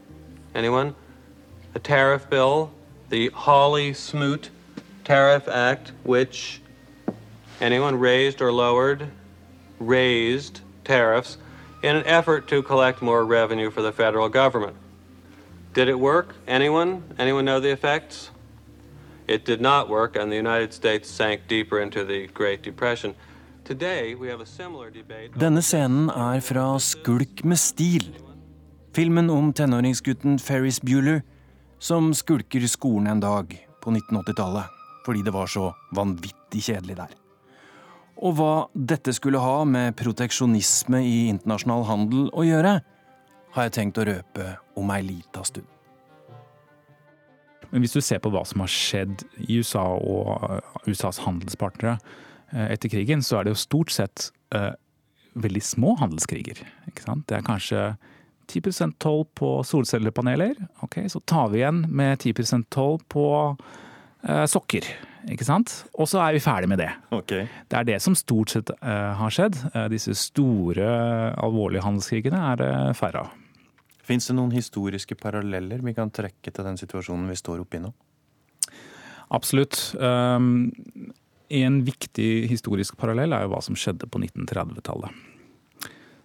[0.53, 0.93] anyone,
[1.73, 2.71] a tariff bill,
[3.09, 4.51] the Hawley-Smoot
[5.03, 6.61] Tariff Act, which
[7.59, 9.09] anyone raised or lowered,
[9.79, 11.39] raised tariffs
[11.81, 14.75] in an effort to collect more revenue for the federal government.
[15.73, 16.35] Did it work?
[16.47, 17.01] Anyone?
[17.17, 18.31] Anyone know the effects?
[19.27, 23.15] It did not work, and the United States sank deeper into the Great Depression.
[25.39, 28.09] Denne scenen er fra Skulk med stil.
[28.93, 31.21] Filmen om tenåringsgutten Ferris Bueller
[31.79, 37.15] som skulker skolen en dag på 1980-tallet fordi det var så vanvittig kjedelig der.
[38.23, 42.77] Og hva dette skulle ha med proteksjonisme i internasjonal handel å gjøre,
[43.53, 44.49] har jeg tenkt å røpe
[44.79, 45.69] om ei lita stund.
[47.71, 51.97] Men hvis du ser på hva som har skjedd i USA og USAs handelspartnere,
[52.53, 54.73] Eh, etter krigen, så er det jo stort sett uh,
[55.41, 56.61] veldig små handelskriger.
[56.85, 57.95] Det er kanskje
[58.51, 60.59] 10 toll på solcellepaneler.
[60.85, 63.25] Ok, Så tar vi igjen med 10 toll på
[63.57, 64.85] uh, sokker.
[65.31, 65.71] Ikke sant?
[65.95, 66.91] Og så er vi ferdig med det.
[67.15, 67.47] Okay.
[67.71, 69.57] Det er det som stort sett uh, har skjedd.
[69.89, 73.42] disse store, alvorlige handelskrigene er det færre av.
[74.03, 77.83] Fins det noen historiske paralleller vi kan trekke til den situasjonen vi står oppe i
[77.85, 77.93] nå?
[79.33, 79.79] Absolutt.
[79.97, 80.73] Um,
[81.53, 85.23] en viktig historisk parallell er jo hva som skjedde på 1930-tallet.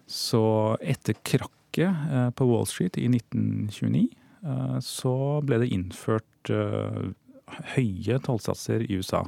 [0.09, 0.41] Så
[0.81, 4.07] etter krakket eh, på Wall Street i 1929,
[4.41, 5.15] eh, så
[5.45, 7.11] ble det innført eh,
[7.75, 9.23] høye tollsatser i USA.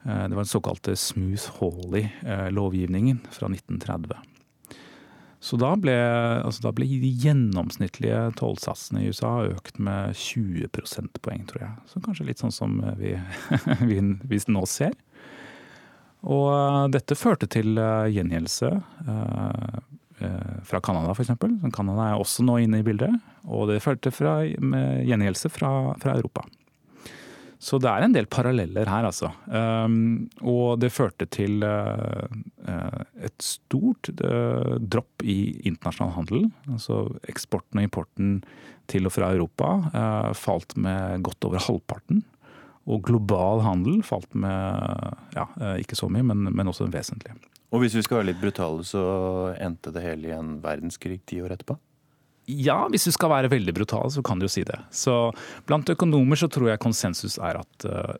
[0.00, 4.14] Det var den såkalte Smooth Hawley-lovgivningen fra 1930.
[5.40, 5.94] Så da ble,
[6.44, 11.76] altså da ble de gjennomsnittlige tollsatsene i USA økt med 20 prosentpoeng, tror jeg.
[11.88, 13.14] Så kanskje litt sånn som vi,
[13.88, 14.92] vi, vi nå ser.
[16.28, 19.80] Og eh, dette førte til eh, gjengjeldelse eh,
[20.68, 21.32] fra Canada, f.eks.
[21.72, 23.14] Canada er også nå inne i bildet.
[23.48, 24.28] Og det førte til
[25.08, 25.70] gjengjeldelse fra,
[26.02, 26.44] fra, Europa.
[27.60, 29.28] Så det er en del paralleller her, altså.
[29.52, 32.24] Um, og det førte til uh,
[33.20, 36.46] et stort uh, dropp i internasjonal handel.
[36.72, 38.38] Altså eksporten og importen
[38.90, 42.24] til og fra Europa uh, falt med godt over halvparten.
[42.88, 45.44] Og global handel falt med ja,
[45.76, 47.36] ikke så mye, men, men også vesentlig.
[47.70, 49.04] Og hvis vi skal være litt brutale, så
[49.60, 51.76] endte det hele i en verdenskrig ti år etterpå?
[52.50, 54.78] Ja, hvis du skal være veldig brutal, så kan du jo si det.
[54.94, 55.32] Så
[55.68, 58.14] blant økonomer så tror jeg konsensus er at uh,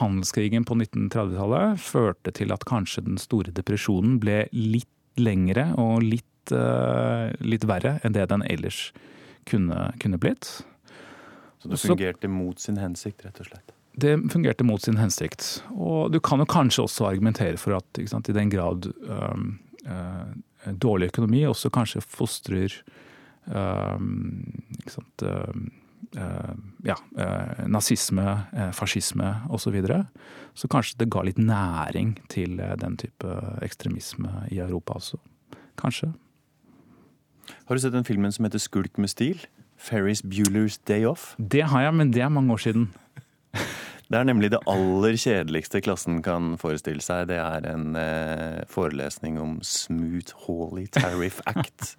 [0.00, 6.54] handelskrigen på 1930-tallet førte til at kanskje den store depresjonen ble litt lengre og litt,
[6.54, 8.88] uh, litt verre enn det den ellers
[9.48, 10.58] kunne, kunne blitt.
[11.58, 13.74] Så det fungerte mot sin hensikt, rett og slett?
[13.98, 15.62] det fungerte mot sin hensikt.
[15.74, 19.40] Og du kan jo kanskje også argumentere for at sant, i den grad øh,
[19.90, 22.76] øh, dårlig økonomi også kanskje fostrer
[23.50, 24.44] um,
[24.86, 26.54] sant, uh,
[26.86, 26.94] ja,
[27.68, 28.24] nazisme,
[28.72, 29.66] fascisme osv.
[29.66, 29.98] Så, videre.
[30.56, 35.20] så kanskje det ga litt næring til den type ekstremisme i Europa også.
[35.76, 36.14] Kanskje.
[37.68, 39.44] Har du sett den filmen som heter 'Skulk med stil'?
[39.76, 41.36] Ferris Bueller's Day Off?
[41.38, 42.94] Det har jeg, men det er mange år siden.
[44.08, 47.26] Det er nemlig det aller kjedeligste klassen kan forestille seg.
[47.28, 51.92] Det er en eh, forelesning om Smooth Hawley Tariff Act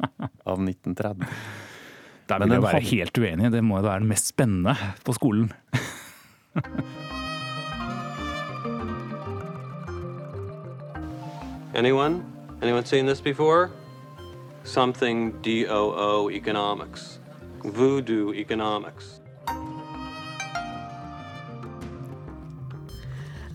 [0.49, 1.29] av 1930.
[2.29, 3.51] Der vil jeg være helt uenig.
[3.53, 4.73] Det må jo være det mest spennende
[5.05, 5.53] på skolen.
[11.77, 12.23] Anyone?
[12.63, 13.69] Anyone seen this before?
[14.63, 17.19] Something DOO economics.
[17.63, 19.21] Voodoo economics.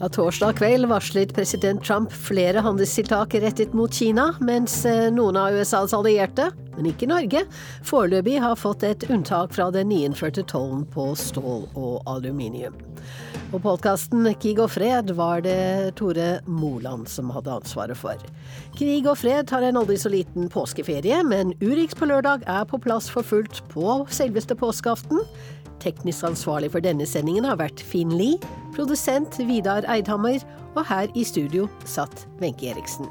[0.00, 5.54] Ja, torsdag kveld varslet president Trump flere handelstiltak rettet mot Kina, mens eh, noen av
[5.54, 7.44] USAs allierte, men ikke Norge,
[7.86, 12.74] foreløpig har fått et unntak fra den nyinnførte tollen på stål og aluminium.
[13.52, 18.18] På podkasten Krig og fred var det Tore Moland som hadde ansvaret for.
[18.74, 22.82] Krig og fred har en aldri så liten påskeferie, men Urix på lørdag er på
[22.82, 25.22] plass for fullt på selveste påskeaften.
[25.84, 28.38] Teknisk ansvarlig for denne sendingen har vært Finn Lie,
[28.72, 30.40] produsent Vidar Eidhammer,
[30.74, 33.10] og her i studio satt Wenche Eriksen.